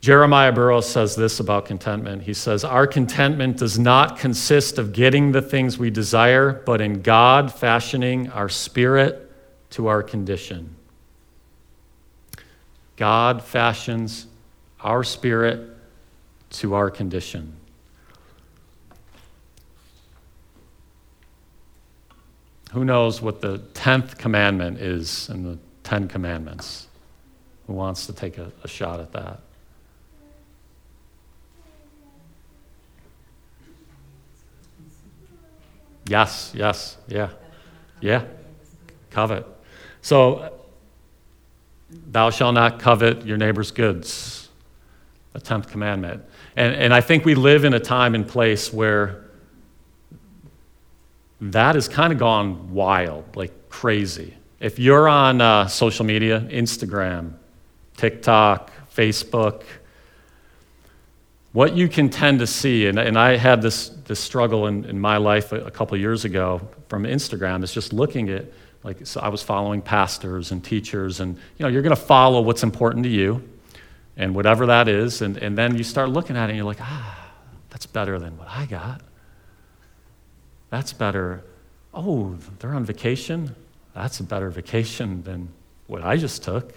Jeremiah 0.00 0.50
Burroughs 0.50 0.88
says 0.88 1.14
this 1.14 1.38
about 1.38 1.64
contentment. 1.64 2.22
He 2.22 2.34
says, 2.34 2.64
Our 2.64 2.88
contentment 2.88 3.56
does 3.56 3.78
not 3.78 4.18
consist 4.18 4.78
of 4.78 4.92
getting 4.92 5.30
the 5.30 5.42
things 5.42 5.78
we 5.78 5.90
desire, 5.90 6.60
but 6.66 6.80
in 6.80 7.02
God 7.02 7.54
fashioning 7.54 8.28
our 8.30 8.48
spirit 8.48 9.30
to 9.70 9.86
our 9.86 10.02
condition. 10.02 10.74
God 12.96 13.42
fashions 13.42 14.26
our 14.80 15.04
spirit 15.04 15.68
to 16.50 16.74
our 16.74 16.90
condition. 16.90 17.56
Who 22.72 22.86
knows 22.86 23.20
what 23.20 23.42
the 23.42 23.58
10th 23.74 24.16
commandment 24.16 24.78
is 24.78 25.28
in 25.28 25.44
the 25.44 25.58
10 25.84 26.08
commandments? 26.08 26.86
Who 27.66 27.74
wants 27.74 28.06
to 28.06 28.14
take 28.14 28.38
a, 28.38 28.50
a 28.64 28.68
shot 28.68 28.98
at 28.98 29.12
that? 29.12 29.40
Yes, 36.06 36.52
yes, 36.54 36.96
yeah. 37.08 37.30
Yeah. 38.00 38.24
Covet. 39.10 39.46
So, 40.00 40.58
thou 41.90 42.30
shalt 42.30 42.54
not 42.54 42.78
covet 42.78 43.26
your 43.26 43.36
neighbor's 43.36 43.70
goods. 43.70 44.48
The 45.34 45.40
10th 45.40 45.68
commandment. 45.68 46.24
And, 46.56 46.74
and 46.74 46.94
I 46.94 47.02
think 47.02 47.24
we 47.24 47.34
live 47.34 47.64
in 47.64 47.74
a 47.74 47.80
time 47.80 48.14
and 48.14 48.26
place 48.26 48.72
where 48.72 49.21
that 51.42 51.74
has 51.74 51.88
kind 51.88 52.12
of 52.12 52.18
gone 52.20 52.72
wild, 52.72 53.34
like 53.34 53.68
crazy. 53.68 54.34
If 54.60 54.78
you're 54.78 55.08
on 55.08 55.40
uh, 55.40 55.66
social 55.66 56.04
media, 56.04 56.40
Instagram, 56.40 57.34
TikTok, 57.96 58.70
Facebook, 58.94 59.64
what 61.52 61.74
you 61.74 61.88
can 61.88 62.08
tend 62.10 62.38
to 62.38 62.46
see, 62.46 62.86
and, 62.86 62.96
and 62.96 63.18
I 63.18 63.36
had 63.36 63.60
this, 63.60 63.88
this 63.88 64.20
struggle 64.20 64.68
in, 64.68 64.84
in 64.84 65.00
my 65.00 65.16
life 65.16 65.50
a, 65.50 65.64
a 65.64 65.70
couple 65.70 65.96
years 65.98 66.24
ago 66.24 66.60
from 66.88 67.02
Instagram, 67.02 67.64
is 67.64 67.74
just 67.74 67.92
looking 67.92 68.30
at, 68.30 68.46
like, 68.84 69.04
so 69.04 69.20
I 69.20 69.28
was 69.28 69.42
following 69.42 69.82
pastors 69.82 70.52
and 70.52 70.64
teachers, 70.64 71.18
and 71.18 71.36
you 71.58 71.64
know, 71.64 71.68
you're 71.68 71.82
going 71.82 71.96
to 71.96 72.00
follow 72.00 72.40
what's 72.40 72.62
important 72.62 73.02
to 73.02 73.10
you, 73.10 73.42
and 74.16 74.32
whatever 74.34 74.66
that 74.66 74.86
is, 74.86 75.22
and, 75.22 75.36
and 75.38 75.58
then 75.58 75.76
you 75.76 75.82
start 75.82 76.08
looking 76.08 76.36
at 76.36 76.44
it 76.44 76.52
and 76.52 76.56
you're 76.56 76.66
like, 76.66 76.80
ah, 76.80 77.30
that's 77.70 77.86
better 77.86 78.20
than 78.20 78.38
what 78.38 78.48
I 78.48 78.66
got. 78.66 79.02
That's 80.72 80.94
better. 80.94 81.44
Oh, 81.92 82.38
they're 82.58 82.72
on 82.72 82.86
vacation. 82.86 83.54
That's 83.94 84.20
a 84.20 84.22
better 84.22 84.48
vacation 84.48 85.22
than 85.22 85.50
what 85.86 86.02
I 86.02 86.16
just 86.16 86.42
took. 86.42 86.72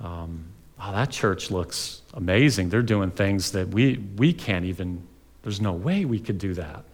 Um, 0.00 0.44
wow, 0.78 0.92
that 0.92 1.10
church 1.10 1.50
looks 1.50 2.02
amazing. 2.14 2.68
They're 2.68 2.82
doing 2.82 3.10
things 3.10 3.50
that 3.50 3.66
we, 3.70 3.96
we 4.16 4.32
can't 4.32 4.64
even, 4.64 5.02
there's 5.42 5.60
no 5.60 5.72
way 5.72 6.04
we 6.04 6.20
could 6.20 6.38
do 6.38 6.54
that. 6.54 6.84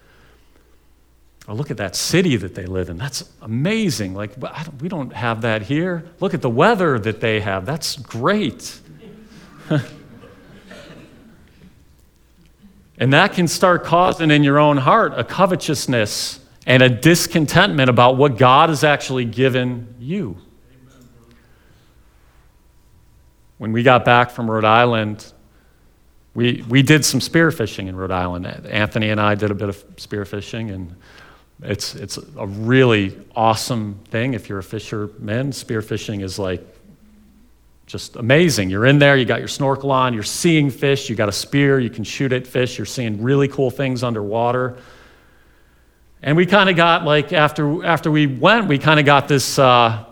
Or 1.46 1.54
look 1.54 1.70
at 1.70 1.76
that 1.76 1.96
city 1.96 2.36
that 2.36 2.54
they 2.54 2.64
live 2.64 2.88
in. 2.88 2.96
That's 2.96 3.28
amazing. 3.42 4.14
Like, 4.14 4.40
don't, 4.40 4.80
we 4.80 4.88
don't 4.88 5.12
have 5.12 5.42
that 5.42 5.60
here. 5.60 6.06
Look 6.18 6.32
at 6.32 6.40
the 6.40 6.48
weather 6.48 6.98
that 6.98 7.20
they 7.20 7.40
have. 7.40 7.66
That's 7.66 7.96
great. 7.96 8.80
and 12.98 13.12
that 13.12 13.32
can 13.32 13.48
start 13.48 13.84
causing 13.84 14.30
in 14.30 14.44
your 14.44 14.58
own 14.58 14.76
heart 14.76 15.12
a 15.16 15.24
covetousness 15.24 16.40
and 16.66 16.82
a 16.82 16.88
discontentment 16.88 17.90
about 17.90 18.16
what 18.16 18.38
God 18.38 18.68
has 18.68 18.84
actually 18.84 19.24
given 19.24 19.94
you. 19.98 20.36
When 23.58 23.72
we 23.72 23.82
got 23.82 24.04
back 24.04 24.30
from 24.30 24.50
Rhode 24.50 24.64
Island, 24.64 25.32
we, 26.34 26.64
we 26.68 26.82
did 26.82 27.04
some 27.04 27.20
spearfishing 27.20 27.86
in 27.86 27.96
Rhode 27.96 28.10
Island. 28.10 28.46
Anthony 28.46 29.10
and 29.10 29.20
I 29.20 29.34
did 29.34 29.50
a 29.50 29.54
bit 29.54 29.68
of 29.68 29.96
spearfishing, 29.96 30.72
and 30.74 30.96
it's, 31.62 31.94
it's 31.94 32.18
a 32.36 32.46
really 32.46 33.16
awesome 33.36 34.00
thing 34.08 34.34
if 34.34 34.48
you're 34.48 34.58
a 34.58 34.62
fisherman. 34.62 35.52
Spearfishing 35.52 36.22
is 36.22 36.38
like 36.38 36.73
just 37.86 38.16
amazing. 38.16 38.70
You're 38.70 38.86
in 38.86 38.98
there, 38.98 39.16
you 39.16 39.24
got 39.24 39.40
your 39.40 39.48
snorkel 39.48 39.90
on, 39.90 40.14
you're 40.14 40.22
seeing 40.22 40.70
fish, 40.70 41.10
you 41.10 41.16
got 41.16 41.28
a 41.28 41.32
spear, 41.32 41.78
you 41.78 41.90
can 41.90 42.04
shoot 42.04 42.32
at 42.32 42.46
fish, 42.46 42.78
you're 42.78 42.86
seeing 42.86 43.22
really 43.22 43.48
cool 43.48 43.70
things 43.70 44.02
underwater. 44.02 44.76
And 46.22 46.36
we 46.36 46.46
kind 46.46 46.70
of 46.70 46.76
got 46.76 47.04
like 47.04 47.32
after 47.32 47.84
after 47.84 48.10
we 48.10 48.26
went, 48.26 48.66
we 48.66 48.78
kind 48.78 48.98
of 48.98 49.04
got 49.04 49.28
this 49.28 49.58
uh, 49.58 50.04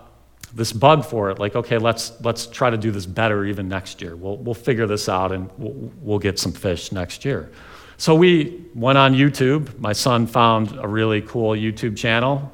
this 0.53 0.71
bug 0.71 1.03
for 1.03 1.31
it. 1.31 1.39
Like, 1.39 1.55
okay, 1.55 1.79
let's 1.79 2.13
let's 2.21 2.45
try 2.45 2.69
to 2.69 2.77
do 2.77 2.91
this 2.91 3.07
better 3.07 3.45
even 3.45 3.67
next 3.67 4.01
year. 4.01 4.15
We'll 4.15 4.37
we'll 4.37 4.53
figure 4.53 4.85
this 4.85 5.09
out 5.09 5.31
and 5.31 5.49
we'll, 5.57 5.91
we'll 6.01 6.19
get 6.19 6.37
some 6.37 6.51
fish 6.51 6.91
next 6.91 7.25
year. 7.25 7.51
So 7.97 8.13
we 8.13 8.65
went 8.75 8.97
on 8.97 9.13
YouTube. 9.13 9.79
My 9.79 9.93
son 9.93 10.27
found 10.27 10.77
a 10.79 10.87
really 10.87 11.21
cool 11.21 11.51
YouTube 11.51 11.97
channel 11.97 12.51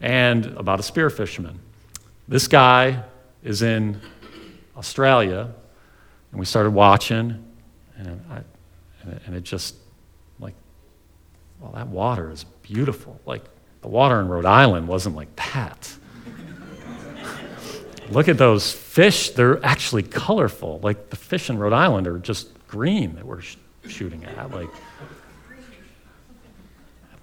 and 0.00 0.46
about 0.56 0.80
a 0.80 0.82
spear 0.82 1.10
fisherman. 1.10 1.58
This 2.28 2.48
guy 2.48 3.04
is 3.44 3.62
in 3.62 4.00
Australia, 4.76 5.52
and 6.30 6.40
we 6.40 6.46
started 6.46 6.70
watching, 6.70 7.44
and, 7.96 8.24
I, 8.30 8.42
and 9.26 9.34
it 9.34 9.44
just, 9.44 9.76
like, 10.38 10.54
well, 11.60 11.72
that 11.72 11.88
water 11.88 12.30
is 12.30 12.44
beautiful. 12.62 13.20
Like, 13.24 13.44
the 13.80 13.88
water 13.88 14.20
in 14.20 14.28
Rhode 14.28 14.44
Island 14.44 14.88
wasn't 14.88 15.16
like 15.16 15.34
that. 15.36 15.94
Look 18.10 18.28
at 18.28 18.38
those 18.38 18.72
fish, 18.72 19.30
they're 19.30 19.64
actually 19.64 20.02
colorful. 20.02 20.80
Like, 20.82 21.10
the 21.10 21.16
fish 21.16 21.50
in 21.50 21.58
Rhode 21.58 21.72
Island 21.72 22.06
are 22.06 22.18
just 22.18 22.48
green 22.68 23.14
that 23.14 23.24
we're 23.24 23.40
sh- 23.40 23.56
shooting 23.88 24.24
at. 24.24 24.50
Like, 24.50 24.70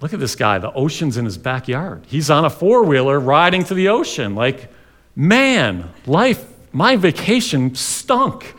look 0.00 0.12
at 0.12 0.20
this 0.20 0.36
guy, 0.36 0.58
the 0.58 0.72
ocean's 0.72 1.16
in 1.16 1.24
his 1.24 1.38
backyard. 1.38 2.04
He's 2.06 2.28
on 2.28 2.44
a 2.44 2.50
four 2.50 2.82
wheeler 2.82 3.18
riding 3.18 3.64
to 3.64 3.74
the 3.74 3.88
ocean. 3.88 4.34
Like, 4.34 4.70
man, 5.16 5.90
life 6.06 6.53
my 6.74 6.96
vacation 6.96 7.74
stunk, 7.74 8.54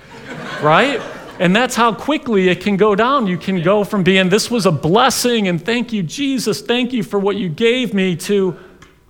right? 0.61 0.99
And 1.37 1.53
that's 1.53 1.75
how 1.75 1.93
quickly 1.93 2.47
it 2.47 2.61
can 2.61 2.77
go 2.77 2.95
down. 2.95 3.27
You 3.27 3.37
can 3.37 3.61
go 3.61 3.83
from 3.83 4.03
being, 4.03 4.29
this 4.29 4.49
was 4.49 4.65
a 4.65 4.71
blessing, 4.71 5.49
and 5.49 5.63
thank 5.63 5.91
you, 5.91 6.01
Jesus, 6.01 6.61
thank 6.61 6.93
you 6.93 7.03
for 7.03 7.19
what 7.19 7.35
you 7.35 7.49
gave 7.49 7.93
me, 7.93 8.15
to, 8.15 8.57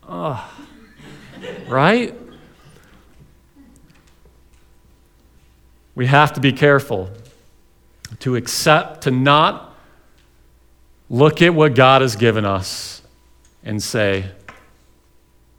uh, 0.07 0.43
right? 1.67 2.15
We 5.93 6.07
have 6.07 6.33
to 6.33 6.41
be 6.41 6.51
careful 6.51 7.11
to 8.19 8.35
accept, 8.35 9.03
to 9.03 9.11
not 9.11 9.75
look 11.11 11.43
at 11.43 11.53
what 11.53 11.75
God 11.75 12.01
has 12.01 12.15
given 12.15 12.43
us 12.43 13.03
and 13.63 13.81
say, 13.81 14.25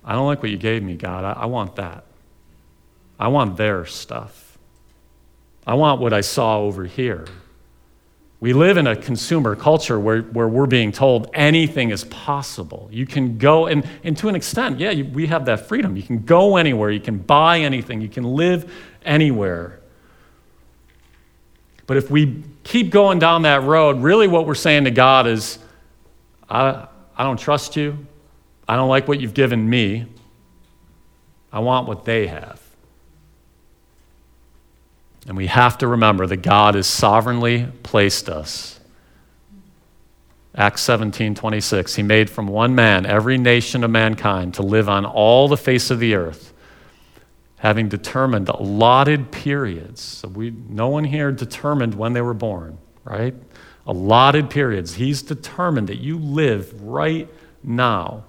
I 0.05 0.15
don't 0.15 0.27
like 0.27 0.43
what 0.43 0.51
you 0.51 0.57
gave 0.57 0.83
me, 0.83 0.97
God. 0.97 1.25
I, 1.25 1.43
I 1.43 1.47
want 1.47 1.77
that. 1.77 2.05
I 3.19 3.29
want 3.29 3.57
their 3.57 3.87
stuff. 3.87 4.59
I 5.67 5.75
want 5.75 6.01
what 6.01 6.13
I 6.13 6.21
saw 6.21 6.61
over 6.61 6.85
here. 6.85 7.27
We 8.39 8.53
live 8.53 8.77
in 8.77 8.87
a 8.87 8.95
consumer 8.95 9.57
culture 9.57 9.99
where, 9.99 10.21
where 10.21 10.47
we're 10.47 10.67
being 10.67 10.93
told 10.93 11.31
anything 11.33 11.91
is 11.91 12.05
possible. 12.05 12.89
You 12.93 13.07
can 13.07 13.39
go, 13.39 13.67
and, 13.67 13.89
and 14.05 14.17
to 14.19 14.29
an 14.29 14.35
extent, 14.35 14.79
yeah, 14.79 14.91
you, 14.91 15.07
we 15.07 15.27
have 15.27 15.47
that 15.47 15.67
freedom. 15.67 15.97
You 15.97 16.03
can 16.03 16.23
go 16.25 16.57
anywhere, 16.57 16.91
you 16.91 17.01
can 17.01 17.19
buy 17.19 17.61
anything, 17.61 18.03
you 18.03 18.09
can 18.09 18.25
live 18.25 18.71
anywhere. 19.05 19.81
But 21.87 21.97
if 21.97 22.11
we 22.11 22.43
keep 22.63 22.91
going 22.91 23.19
down 23.19 23.43
that 23.43 23.63
road, 23.63 24.03
really 24.03 24.29
what 24.29 24.47
we're 24.47 24.55
saying 24.55 24.85
to 24.85 24.91
God 24.91 25.27
is, 25.27 25.59
I, 26.49 26.89
I 27.17 27.25
don't 27.25 27.39
trust 27.39 27.75
you. 27.75 28.07
I 28.69 28.77
don't 28.77 28.89
like 28.89 29.09
what 29.09 29.21
you've 29.21 29.35
given 29.35 29.69
me. 29.69 30.07
I 31.53 31.61
want 31.61 31.89
what 31.89 32.05
they 32.05 32.27
have. 32.27 32.61
And 35.27 35.37
we 35.37 35.49
have 35.49 35.79
to 35.79 35.89
remember 35.89 36.27
that 36.27 36.39
God 36.39 36.75
has 36.75 36.87
sovereignly 36.87 37.69
placed 37.83 38.29
us. 38.29 38.79
Acts 40.55 40.83
17 40.83 41.35
26. 41.35 41.95
He 41.97 42.03
made 42.03 42.31
from 42.31 42.47
one 42.47 42.75
man 42.75 43.05
every 43.05 43.37
nation 43.37 43.85
of 43.85 43.91
mankind 43.91 44.55
to 44.55 44.63
live 44.63 44.89
on 44.89 45.05
all 45.05 45.49
the 45.49 45.57
face 45.57 45.91
of 45.91 46.01
the 46.01 46.15
earth, 46.15 46.55
having 47.59 47.89
determined 47.89 48.49
allotted 48.49 49.31
periods. 49.31 50.01
So 50.01 50.29
we, 50.29 50.51
no 50.51 50.89
one 50.89 51.05
here 51.05 51.31
determined 51.31 51.95
when 51.95 52.15
they 52.15 52.23
were 52.23 52.35
born, 52.35 52.79
right? 53.05 53.35
Allotted 53.87 54.49
periods. 54.49 54.95
He's 54.95 55.23
determined 55.23 55.89
that 55.89 55.99
you 55.99 56.19
live 56.19 56.83
right 56.83 57.29
now 57.63 58.25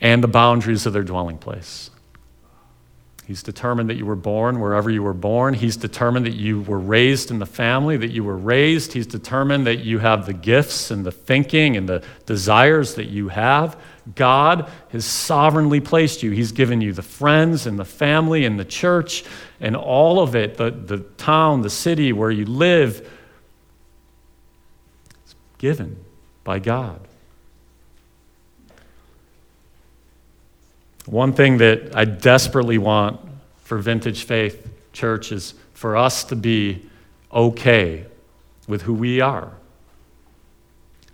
and 0.00 0.22
the 0.22 0.28
boundaries 0.28 0.86
of 0.86 0.92
their 0.92 1.02
dwelling 1.02 1.38
place. 1.38 1.90
He's 3.26 3.42
determined 3.42 3.90
that 3.90 3.96
you 3.96 4.06
were 4.06 4.14
born 4.14 4.60
wherever 4.60 4.88
you 4.88 5.02
were 5.02 5.12
born. 5.12 5.52
He's 5.52 5.76
determined 5.76 6.26
that 6.26 6.36
you 6.36 6.60
were 6.60 6.78
raised 6.78 7.32
in 7.32 7.40
the 7.40 7.46
family 7.46 7.96
that 7.96 8.12
you 8.12 8.22
were 8.22 8.36
raised. 8.36 8.92
He's 8.92 9.06
determined 9.06 9.66
that 9.66 9.80
you 9.80 9.98
have 9.98 10.26
the 10.26 10.32
gifts 10.32 10.92
and 10.92 11.04
the 11.04 11.10
thinking 11.10 11.76
and 11.76 11.88
the 11.88 12.04
desires 12.24 12.94
that 12.94 13.06
you 13.06 13.26
have. 13.26 13.76
God 14.14 14.70
has 14.90 15.04
sovereignly 15.04 15.80
placed 15.80 16.22
you. 16.22 16.30
He's 16.30 16.52
given 16.52 16.80
you 16.80 16.92
the 16.92 17.02
friends 17.02 17.66
and 17.66 17.76
the 17.76 17.84
family 17.84 18.44
and 18.44 18.60
the 18.60 18.64
church 18.64 19.24
and 19.60 19.74
all 19.74 20.20
of 20.20 20.36
it, 20.36 20.56
the, 20.56 20.70
the 20.70 20.98
town, 20.98 21.62
the 21.62 21.70
city 21.70 22.12
where 22.12 22.30
you 22.30 22.44
live. 22.44 23.10
It's 25.24 25.34
given 25.58 25.96
by 26.44 26.60
God. 26.60 27.00
One 31.06 31.32
thing 31.32 31.58
that 31.58 31.94
I 31.94 32.04
desperately 32.04 32.78
want 32.78 33.20
for 33.58 33.78
Vintage 33.78 34.24
Faith 34.24 34.68
Church 34.92 35.30
is 35.30 35.54
for 35.72 35.96
us 35.96 36.24
to 36.24 36.36
be 36.36 36.84
okay 37.32 38.04
with 38.66 38.82
who 38.82 38.94
we 38.94 39.20
are. 39.20 39.52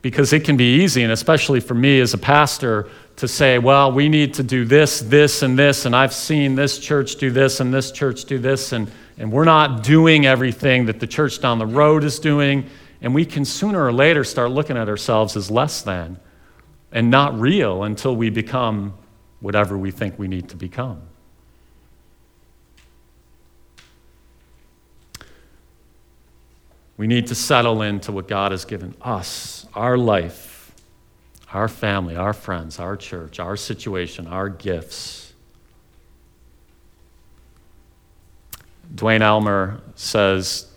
Because 0.01 0.33
it 0.33 0.45
can 0.45 0.57
be 0.57 0.83
easy, 0.83 1.03
and 1.03 1.13
especially 1.13 1.61
for 1.61 1.75
me 1.75 2.01
as 2.01 2.15
a 2.15 2.19
pastor, 2.19 2.89
to 3.17 3.29
say, 3.29 3.59
well, 3.59 3.93
we 3.93 4.09
need 4.09 4.35
to 4.35 4.43
do 4.43 4.65
this, 4.65 5.01
this, 5.01 5.43
and 5.43 5.59
this, 5.59 5.85
and 5.85 5.95
I've 5.95 6.15
seen 6.15 6.55
this 6.55 6.79
church 6.79 7.17
do 7.17 7.31
this 7.31 7.61
and 7.61 7.73
this 7.73 7.93
church 7.93 8.25
do 8.25 8.39
this, 8.39 8.73
and, 8.73 8.91
and 9.19 9.31
we're 9.31 9.45
not 9.45 9.83
doing 9.83 10.27
everything 10.27 10.87
that 10.87 11.01
the 11.01 11.07
church 11.07 11.41
down 11.41 11.59
the 11.59 11.67
road 11.67 12.03
is 12.03 12.19
doing. 12.19 12.67
And 13.03 13.15
we 13.15 13.27
can 13.27 13.45
sooner 13.45 13.85
or 13.85 13.93
later 13.93 14.25
start 14.25 14.53
looking 14.53 14.77
at 14.77 14.89
ourselves 14.89 15.37
as 15.37 15.51
less 15.51 15.83
than 15.83 16.19
and 16.93 17.11
not 17.11 17.39
real 17.39 17.83
until 17.83 18.15
we 18.17 18.31
become 18.31 18.95
whatever 19.43 19.77
we 19.77 19.91
think 19.91 20.19
we 20.19 20.29
need 20.29 20.49
to 20.49 20.57
become. 20.57 21.03
We 26.97 27.07
need 27.09 27.27
to 27.27 27.35
settle 27.35 27.83
into 27.83 28.13
what 28.13 28.29
God 28.29 28.53
has 28.53 28.65
given 28.65 28.95
us, 29.03 29.67
our 29.75 29.99
life, 29.99 30.73
our 31.53 31.67
family, 31.67 32.15
our 32.15 32.33
friends, 32.33 32.79
our 32.79 32.97
church, 32.97 33.41
our 33.41 33.57
situation, 33.57 34.29
our 34.29 34.49
gifts. 34.49 35.33
Duane 38.95 39.23
Elmer 39.23 39.81
says 39.97 40.72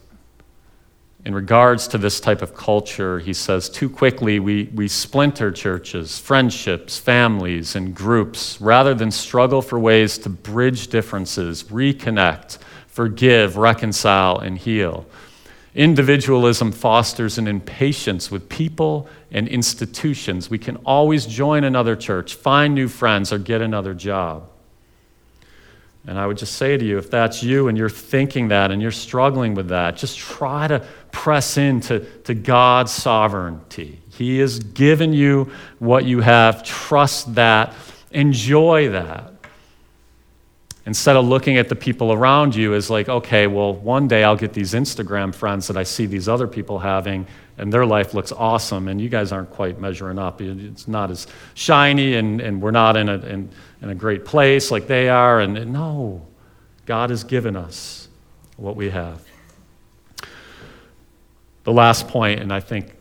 in 1.26 1.34
regards 1.34 1.88
to 1.88 1.98
this 1.98 2.20
type 2.20 2.44
of 2.44 2.54
culture, 2.54 3.18
he 3.18 3.34
says, 3.34 3.68
too 3.68 3.90
quickly 3.90 4.40
we, 4.40 4.66
we 4.76 4.88
splinter 4.88 5.52
churches, 5.52 6.20
friendships, 6.20 7.00
families, 7.00 7.76
and 7.76 7.96
groups 7.96 8.62
rather 8.62 8.94
than 8.94 9.10
struggle 9.10 9.64
for 9.64 9.80
ways 9.80 10.20
to 10.20 10.30
bridge 10.30 10.88
differences, 10.88 11.64
reconnect, 11.64 12.60
forgive, 12.88 13.58
reconcile, 13.58 14.38
and 14.38 14.60
heal. 14.60 15.08
Individualism 15.74 16.72
fosters 16.72 17.40
an 17.40 17.48
impatience 17.48 18.30
with 18.30 18.48
people 18.48 19.10
and 19.32 19.48
institutions. 19.48 20.50
We 20.50 20.60
can 20.60 20.78
always 20.86 21.26
join 21.26 21.64
another 21.64 21.96
church, 21.96 22.36
find 22.36 22.76
new 22.76 22.88
friends, 22.88 23.34
or 23.34 23.40
get 23.40 23.62
another 23.62 23.96
job. 23.96 24.48
And 26.08 26.20
I 26.20 26.28
would 26.28 26.38
just 26.38 26.54
say 26.54 26.78
to 26.78 26.86
you, 26.86 26.98
if 27.00 27.10
that's 27.10 27.42
you 27.42 27.68
and 27.68 27.78
you're 27.78 27.90
thinking 27.90 28.50
that 28.50 28.70
and 28.70 28.82
you're 28.82 28.92
struggling 28.92 29.56
with 29.56 29.70
that, 29.70 29.98
just 29.98 30.20
try 30.20 30.68
to 30.68 30.86
press 31.12 31.58
into 31.58 32.02
to 32.26 32.36
God's 32.36 32.92
sovereignty. 32.92 34.00
He 34.10 34.40
has 34.40 34.60
given 34.60 35.14
you 35.14 35.52
what 35.80 36.06
you 36.06 36.22
have. 36.22 36.64
Trust 36.64 37.34
that. 37.36 37.74
Enjoy 38.12 38.90
that. 38.90 39.34
Instead 40.86 41.16
of 41.16 41.26
looking 41.26 41.58
at 41.58 41.68
the 41.68 41.76
people 41.76 42.14
around 42.14 42.56
you 42.56 42.76
as 42.76 42.92
like, 42.92 43.10
okay, 43.10 43.48
well, 43.48 43.74
one 43.74 44.08
day 44.08 44.24
I'll 44.24 44.36
get 44.36 44.54
these 44.54 44.74
Instagram 44.74 45.34
friends 45.34 45.66
that 45.68 45.78
I 45.78 45.84
see 45.84 46.06
these 46.06 46.30
other 46.30 46.48
people 46.48 46.78
having, 46.78 47.26
and 47.58 47.72
their 47.72 47.86
life 47.86 48.14
looks 48.14 48.32
awesome, 48.32 48.88
and 48.88 49.00
you 49.00 49.08
guys 49.08 49.32
aren't 49.32 49.50
quite 49.50 49.80
measuring 49.80 50.20
up. 50.20 50.42
It's 50.42 50.88
not 50.88 51.10
as 51.10 51.28
shiny, 51.54 52.16
and, 52.16 52.42
and 52.42 52.62
we're 52.62 52.72
not 52.72 52.98
in 52.98 53.08
a, 53.08 53.18
in, 53.20 53.50
in 53.82 53.90
a 53.90 53.96
great 53.96 54.26
place 54.26 54.72
like 54.72 54.88
they 54.88 55.08
are. 55.08 55.40
And, 55.40 55.58
and 55.58 55.72
no, 55.72 56.26
God 56.86 57.12
has 57.12 57.24
given 57.24 57.56
us 57.56 58.10
what 58.58 58.76
we 58.76 58.90
have. 58.90 59.24
The 61.64 61.72
last 61.72 62.08
point, 62.10 62.42
and 62.42 62.52
I 62.52 62.60
think 62.60 62.94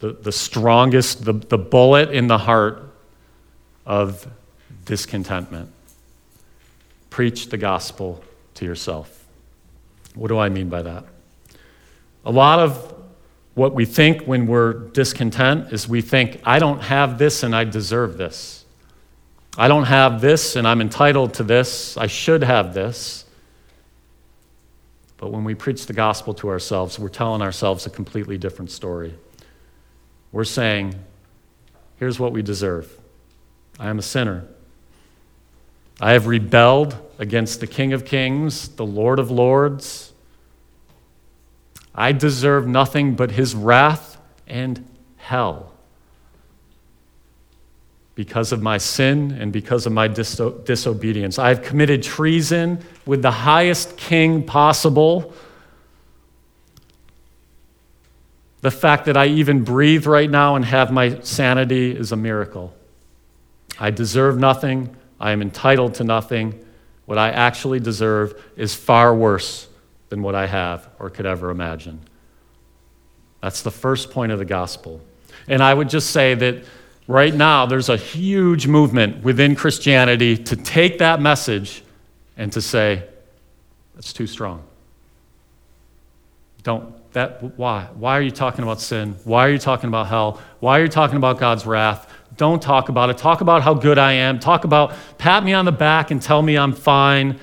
the, 0.00 0.12
the 0.12 0.32
strongest, 0.32 1.24
the, 1.24 1.32
the 1.32 1.58
bullet 1.58 2.10
in 2.10 2.26
the 2.26 2.38
heart 2.38 2.92
of 3.86 4.26
discontentment 4.84 5.72
preach 7.08 7.48
the 7.48 7.56
gospel 7.56 8.22
to 8.54 8.64
yourself. 8.64 9.26
What 10.14 10.28
do 10.28 10.38
I 10.38 10.48
mean 10.48 10.68
by 10.68 10.82
that? 10.82 11.04
A 12.24 12.30
lot 12.30 12.58
of 12.58 12.99
what 13.60 13.74
we 13.74 13.84
think 13.84 14.22
when 14.22 14.46
we're 14.46 14.72
discontent 14.72 15.70
is 15.70 15.86
we 15.86 16.00
think, 16.00 16.40
I 16.44 16.58
don't 16.58 16.80
have 16.80 17.18
this 17.18 17.42
and 17.42 17.54
I 17.54 17.64
deserve 17.64 18.16
this. 18.16 18.64
I 19.58 19.68
don't 19.68 19.84
have 19.84 20.22
this 20.22 20.56
and 20.56 20.66
I'm 20.66 20.80
entitled 20.80 21.34
to 21.34 21.42
this. 21.42 21.98
I 21.98 22.06
should 22.06 22.42
have 22.42 22.72
this. 22.72 23.26
But 25.18 25.30
when 25.30 25.44
we 25.44 25.54
preach 25.54 25.84
the 25.84 25.92
gospel 25.92 26.32
to 26.36 26.48
ourselves, 26.48 26.98
we're 26.98 27.10
telling 27.10 27.42
ourselves 27.42 27.84
a 27.84 27.90
completely 27.90 28.38
different 28.38 28.70
story. 28.70 29.12
We're 30.32 30.44
saying, 30.44 30.94
here's 31.98 32.18
what 32.18 32.32
we 32.32 32.40
deserve 32.40 32.90
I 33.78 33.90
am 33.90 33.98
a 33.98 34.02
sinner. 34.02 34.46
I 36.00 36.12
have 36.12 36.26
rebelled 36.26 36.96
against 37.18 37.60
the 37.60 37.66
King 37.66 37.92
of 37.92 38.06
Kings, 38.06 38.68
the 38.68 38.86
Lord 38.86 39.18
of 39.18 39.30
Lords. 39.30 40.09
I 41.94 42.12
deserve 42.12 42.66
nothing 42.66 43.14
but 43.14 43.32
his 43.32 43.54
wrath 43.54 44.18
and 44.46 44.86
hell 45.16 45.72
because 48.14 48.52
of 48.52 48.60
my 48.60 48.78
sin 48.78 49.32
and 49.32 49.52
because 49.52 49.86
of 49.86 49.92
my 49.92 50.08
diso- 50.08 50.64
disobedience. 50.64 51.38
I've 51.38 51.62
committed 51.62 52.02
treason 52.02 52.84
with 53.06 53.22
the 53.22 53.30
highest 53.30 53.96
king 53.96 54.42
possible. 54.44 55.32
The 58.60 58.70
fact 58.70 59.06
that 59.06 59.16
I 59.16 59.26
even 59.26 59.64
breathe 59.64 60.06
right 60.06 60.28
now 60.28 60.56
and 60.56 60.64
have 60.64 60.92
my 60.92 61.20
sanity 61.20 61.96
is 61.96 62.12
a 62.12 62.16
miracle. 62.16 62.74
I 63.78 63.90
deserve 63.90 64.36
nothing. 64.38 64.94
I 65.18 65.30
am 65.32 65.40
entitled 65.40 65.94
to 65.94 66.04
nothing. 66.04 66.62
What 67.06 67.16
I 67.16 67.30
actually 67.30 67.80
deserve 67.80 68.40
is 68.56 68.74
far 68.74 69.14
worse 69.14 69.69
than 70.10 70.22
what 70.22 70.34
I 70.34 70.46
have 70.46 70.88
or 70.98 71.08
could 71.08 71.24
ever 71.24 71.50
imagine. 71.50 72.00
That's 73.40 73.62
the 73.62 73.70
first 73.70 74.10
point 74.10 74.32
of 74.32 74.38
the 74.38 74.44
gospel. 74.44 75.00
And 75.48 75.62
I 75.62 75.72
would 75.72 75.88
just 75.88 76.10
say 76.10 76.34
that 76.34 76.64
right 77.08 77.34
now 77.34 77.64
there's 77.64 77.88
a 77.88 77.96
huge 77.96 78.66
movement 78.66 79.24
within 79.24 79.56
Christianity 79.56 80.36
to 80.36 80.56
take 80.56 80.98
that 80.98 81.22
message 81.22 81.82
and 82.36 82.52
to 82.52 82.60
say, 82.60 83.04
that's 83.94 84.12
too 84.12 84.26
strong. 84.26 84.62
Don't, 86.62 86.94
that, 87.12 87.42
why? 87.56 87.88
Why 87.94 88.18
are 88.18 88.22
you 88.22 88.30
talking 88.30 88.62
about 88.62 88.80
sin? 88.80 89.16
Why 89.24 89.46
are 89.46 89.50
you 89.50 89.58
talking 89.58 89.88
about 89.88 90.08
hell? 90.08 90.40
Why 90.58 90.78
are 90.78 90.82
you 90.82 90.88
talking 90.88 91.16
about 91.16 91.38
God's 91.38 91.64
wrath? 91.64 92.12
Don't 92.36 92.60
talk 92.62 92.88
about 92.88 93.10
it. 93.10 93.18
Talk 93.18 93.40
about 93.40 93.62
how 93.62 93.74
good 93.74 93.98
I 93.98 94.12
am. 94.12 94.38
Talk 94.38 94.64
about, 94.64 94.94
pat 95.18 95.44
me 95.44 95.52
on 95.52 95.64
the 95.64 95.72
back 95.72 96.10
and 96.10 96.20
tell 96.20 96.42
me 96.42 96.56
I'm 96.56 96.72
fine. 96.72 97.38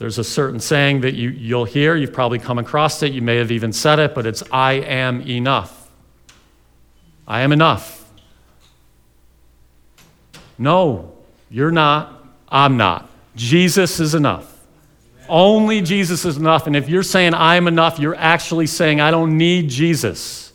There's 0.00 0.16
a 0.16 0.24
certain 0.24 0.60
saying 0.60 1.02
that 1.02 1.12
you, 1.12 1.28
you'll 1.28 1.66
hear, 1.66 1.94
you've 1.94 2.14
probably 2.14 2.38
come 2.38 2.56
across 2.58 3.02
it, 3.02 3.12
you 3.12 3.20
may 3.20 3.36
have 3.36 3.50
even 3.50 3.70
said 3.70 3.98
it, 3.98 4.14
but 4.14 4.24
it's 4.24 4.42
I 4.50 4.72
am 4.72 5.20
enough. 5.28 5.90
I 7.28 7.42
am 7.42 7.52
enough. 7.52 8.10
No, 10.56 11.12
you're 11.50 11.70
not, 11.70 12.24
I'm 12.48 12.78
not. 12.78 13.10
Jesus 13.36 14.00
is 14.00 14.14
enough. 14.14 14.66
Only 15.28 15.82
Jesus 15.82 16.24
is 16.24 16.38
enough. 16.38 16.66
And 16.66 16.74
if 16.74 16.88
you're 16.88 17.02
saying 17.02 17.34
I 17.34 17.56
am 17.56 17.68
enough, 17.68 17.98
you're 17.98 18.16
actually 18.16 18.68
saying 18.68 19.02
I 19.02 19.10
don't 19.10 19.36
need 19.36 19.68
Jesus. 19.68 20.49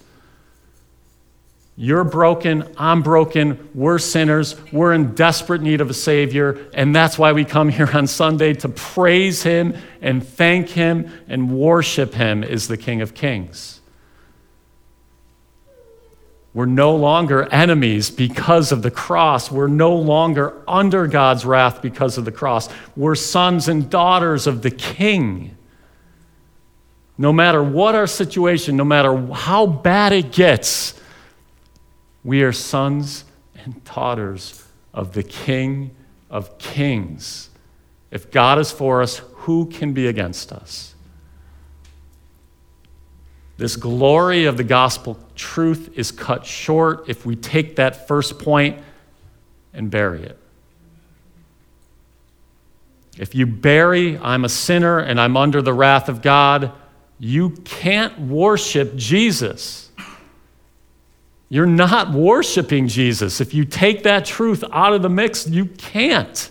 You're 1.77 2.05
broken, 2.05 2.73
I'm 2.77 3.01
broken, 3.01 3.69
we're 3.73 3.99
sinners, 3.99 4.55
we're 4.71 4.93
in 4.93 5.13
desperate 5.13 5.61
need 5.61 5.81
of 5.81 5.89
a 5.89 5.93
Savior, 5.93 6.69
and 6.73 6.95
that's 6.95 7.19
why 7.19 7.33
we 7.33 7.43
come 7.43 7.67
here 7.67 7.89
on 7.93 8.07
Sunday 8.07 8.53
to 8.53 8.69
praise 8.69 9.43
Him 9.43 9.75
and 10.01 10.25
thank 10.25 10.69
Him 10.69 11.11
and 11.27 11.51
worship 11.51 12.13
Him 12.13 12.45
as 12.45 12.69
the 12.69 12.77
King 12.77 13.01
of 13.01 13.13
Kings. 13.13 13.81
We're 16.53 16.65
no 16.65 16.95
longer 16.95 17.43
enemies 17.51 18.09
because 18.09 18.71
of 18.71 18.81
the 18.81 18.89
cross. 18.89 19.51
We're 19.51 19.67
no 19.67 19.93
longer 19.93 20.63
under 20.65 21.05
God's 21.05 21.45
wrath 21.45 21.81
because 21.81 22.17
of 22.17 22.23
the 22.23 22.31
cross. 22.31 22.69
We're 22.95 23.15
sons 23.15 23.67
and 23.67 23.89
daughters 23.89 24.47
of 24.47 24.61
the 24.61 24.71
King. 24.71 25.57
No 27.17 27.33
matter 27.33 27.61
what 27.61 27.95
our 27.95 28.07
situation, 28.07 28.77
no 28.77 28.85
matter 28.85 29.27
how 29.33 29.65
bad 29.65 30.13
it 30.13 30.31
gets, 30.31 30.93
we 32.25 32.41
are 32.41 32.51
sons 32.51 33.23
and 33.63 33.81
daughters 33.85 34.67
of 34.93 35.13
the 35.13 35.21
King 35.21 35.95
of 36.29 36.57
Kings. 36.57 37.51
If 38.09 38.31
God 38.31 38.57
is 38.57 38.71
for 38.71 39.03
us, 39.03 39.21
who 39.33 39.67
can 39.67 39.93
be 39.93 40.07
against 40.07 40.51
us? 40.51 40.95
This 43.57 43.75
glory 43.75 44.45
of 44.45 44.57
the 44.57 44.63
gospel 44.63 45.19
truth 45.35 45.91
is 45.95 46.11
cut 46.11 46.45
short 46.47 47.07
if 47.07 47.27
we 47.27 47.35
take 47.35 47.75
that 47.75 48.07
first 48.07 48.39
point 48.39 48.79
and 49.71 49.91
bury 49.91 50.23
it. 50.23 50.39
If 53.19 53.35
you 53.35 53.45
bury, 53.45 54.17
I'm 54.17 54.43
a 54.43 54.49
sinner 54.49 54.97
and 54.99 55.21
I'm 55.21 55.37
under 55.37 55.61
the 55.61 55.73
wrath 55.73 56.09
of 56.09 56.23
God, 56.23 56.71
you 57.19 57.51
can't 57.51 58.19
worship 58.19 58.95
Jesus. 58.95 59.84
You're 61.49 61.65
not 61.65 62.11
worshiping 62.11 62.87
Jesus. 62.87 63.39
If 63.39 63.53
you 63.53 63.65
take 63.65 64.03
that 64.03 64.25
truth 64.25 64.63
out 64.71 64.93
of 64.93 65.01
the 65.01 65.09
mix, 65.09 65.47
you 65.47 65.65
can't. 65.65 66.49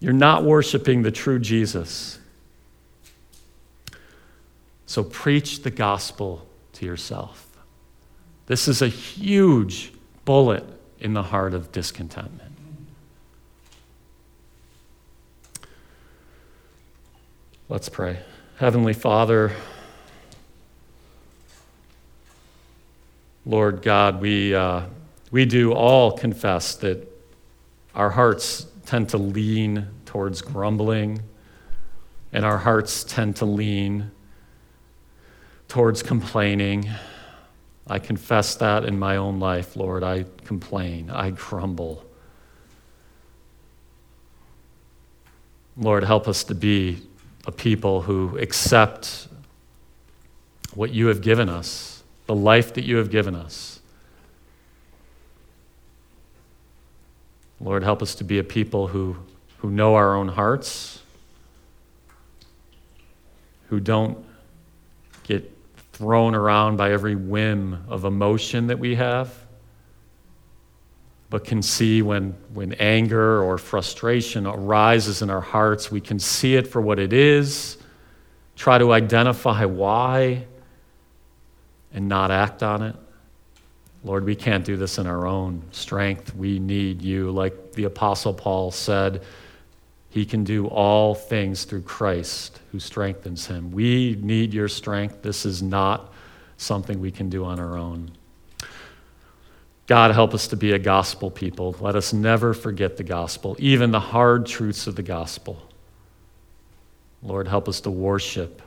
You're 0.00 0.12
not 0.12 0.44
worshiping 0.44 1.02
the 1.02 1.10
true 1.10 1.38
Jesus. 1.38 2.18
So 4.86 5.02
preach 5.02 5.62
the 5.62 5.70
gospel 5.70 6.46
to 6.74 6.86
yourself. 6.86 7.48
This 8.46 8.68
is 8.68 8.82
a 8.82 8.88
huge 8.88 9.92
bullet 10.26 10.64
in 11.00 11.14
the 11.14 11.22
heart 11.22 11.54
of 11.54 11.72
discontentment. 11.72 12.52
Let's 17.70 17.88
pray. 17.88 18.18
Heavenly 18.58 18.92
Father, 18.92 19.52
Lord 23.46 23.82
God, 23.82 24.22
we, 24.22 24.54
uh, 24.54 24.86
we 25.30 25.44
do 25.44 25.72
all 25.72 26.12
confess 26.12 26.76
that 26.76 27.06
our 27.94 28.08
hearts 28.08 28.66
tend 28.86 29.10
to 29.10 29.18
lean 29.18 29.88
towards 30.06 30.40
grumbling, 30.40 31.20
and 32.32 32.44
our 32.44 32.56
hearts 32.56 33.04
tend 33.04 33.36
to 33.36 33.44
lean 33.44 34.10
towards 35.68 36.02
complaining. 36.02 36.88
I 37.86 37.98
confess 37.98 38.54
that 38.56 38.86
in 38.86 38.98
my 38.98 39.16
own 39.16 39.40
life, 39.40 39.76
Lord. 39.76 40.02
I 40.02 40.24
complain, 40.44 41.10
I 41.10 41.30
grumble. 41.30 42.02
Lord, 45.76 46.04
help 46.04 46.28
us 46.28 46.44
to 46.44 46.54
be 46.54 47.02
a 47.46 47.52
people 47.52 48.00
who 48.00 48.38
accept 48.38 49.28
what 50.72 50.92
you 50.92 51.08
have 51.08 51.20
given 51.20 51.50
us 51.50 51.93
the 52.26 52.34
life 52.34 52.74
that 52.74 52.84
you 52.84 52.96
have 52.96 53.10
given 53.10 53.34
us. 53.34 53.80
Lord, 57.60 57.82
help 57.82 58.02
us 58.02 58.14
to 58.16 58.24
be 58.24 58.38
a 58.38 58.44
people 58.44 58.88
who, 58.88 59.16
who 59.58 59.70
know 59.70 59.94
our 59.94 60.14
own 60.14 60.28
hearts, 60.28 61.02
who 63.68 63.80
don't 63.80 64.24
get 65.22 65.50
thrown 65.92 66.34
around 66.34 66.76
by 66.76 66.92
every 66.92 67.14
whim 67.14 67.84
of 67.88 68.04
emotion 68.04 68.66
that 68.66 68.78
we 68.78 68.96
have, 68.96 69.32
but 71.30 71.44
can 71.44 71.62
see 71.62 72.02
when, 72.02 72.34
when 72.52 72.74
anger 72.74 73.42
or 73.42 73.56
frustration 73.58 74.46
arises 74.46 75.22
in 75.22 75.30
our 75.30 75.40
hearts, 75.40 75.90
we 75.90 76.00
can 76.00 76.18
see 76.18 76.56
it 76.56 76.66
for 76.66 76.80
what 76.80 76.98
it 76.98 77.12
is, 77.12 77.78
try 78.56 78.78
to 78.78 78.92
identify 78.92 79.64
why 79.64 80.44
and 81.94 82.08
not 82.08 82.30
act 82.30 82.62
on 82.62 82.82
it. 82.82 82.96
Lord, 84.02 84.24
we 84.24 84.34
can't 84.34 84.64
do 84.64 84.76
this 84.76 84.98
in 84.98 85.06
our 85.06 85.26
own 85.26 85.62
strength. 85.70 86.34
We 86.34 86.58
need 86.58 87.00
you. 87.00 87.30
Like 87.30 87.72
the 87.72 87.84
Apostle 87.84 88.34
Paul 88.34 88.70
said, 88.70 89.22
he 90.10 90.26
can 90.26 90.44
do 90.44 90.66
all 90.66 91.14
things 91.14 91.64
through 91.64 91.82
Christ 91.82 92.60
who 92.70 92.78
strengthens 92.78 93.46
him. 93.46 93.72
We 93.72 94.16
need 94.20 94.52
your 94.52 94.68
strength. 94.68 95.22
This 95.22 95.46
is 95.46 95.62
not 95.62 96.12
something 96.58 97.00
we 97.00 97.10
can 97.10 97.30
do 97.30 97.44
on 97.44 97.58
our 97.58 97.78
own. 97.78 98.12
God, 99.86 100.12
help 100.12 100.34
us 100.34 100.48
to 100.48 100.56
be 100.56 100.72
a 100.72 100.78
gospel 100.78 101.30
people. 101.30 101.76
Let 101.80 101.96
us 101.96 102.12
never 102.12 102.54
forget 102.54 102.96
the 102.96 103.02
gospel, 103.02 103.56
even 103.58 103.90
the 103.90 104.00
hard 104.00 104.46
truths 104.46 104.86
of 104.86 104.96
the 104.96 105.02
gospel. 105.02 105.60
Lord, 107.22 107.48
help 107.48 107.68
us 107.68 107.80
to 107.82 107.90
worship 107.90 108.62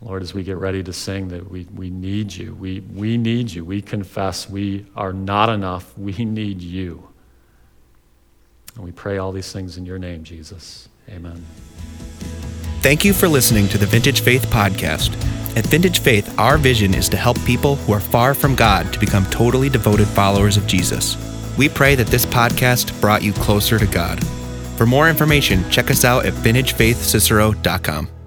Lord, 0.00 0.22
as 0.22 0.32
we 0.32 0.44
get 0.44 0.58
ready 0.58 0.82
to 0.84 0.92
sing, 0.92 1.28
that 1.28 1.50
we, 1.50 1.66
we 1.74 1.90
need 1.90 2.32
you. 2.32 2.54
We, 2.54 2.80
we 2.80 3.16
need 3.16 3.50
you. 3.50 3.64
We 3.64 3.82
confess 3.82 4.48
we 4.48 4.86
are 4.94 5.12
not 5.12 5.48
enough. 5.48 5.96
We 5.98 6.12
need 6.24 6.62
you. 6.62 7.08
And 8.76 8.84
we 8.84 8.92
pray 8.92 9.18
all 9.18 9.32
these 9.32 9.52
things 9.52 9.76
in 9.76 9.84
your 9.84 9.98
name, 9.98 10.22
Jesus. 10.22 10.88
Amen. 11.08 11.44
Thank 12.80 13.04
you 13.04 13.12
for 13.12 13.26
listening 13.28 13.66
to 13.68 13.78
the 13.78 13.86
Vintage 13.86 14.20
Faith 14.20 14.46
podcast. 14.46 15.12
At 15.56 15.66
Vintage 15.66 15.98
Faith, 15.98 16.38
our 16.38 16.56
vision 16.56 16.94
is 16.94 17.08
to 17.08 17.16
help 17.16 17.36
people 17.44 17.74
who 17.74 17.92
are 17.92 18.00
far 18.00 18.34
from 18.34 18.54
God 18.54 18.92
to 18.92 19.00
become 19.00 19.26
totally 19.26 19.68
devoted 19.68 20.06
followers 20.06 20.56
of 20.56 20.68
Jesus. 20.68 21.16
We 21.58 21.68
pray 21.68 21.96
that 21.96 22.06
this 22.06 22.24
podcast 22.24 22.98
brought 23.00 23.22
you 23.22 23.32
closer 23.32 23.78
to 23.80 23.86
God. 23.86 24.24
For 24.76 24.86
more 24.86 25.08
information, 25.08 25.68
check 25.70 25.90
us 25.90 26.04
out 26.04 26.24
at 26.24 26.34
vintagefaithcicero.com. 26.34 28.17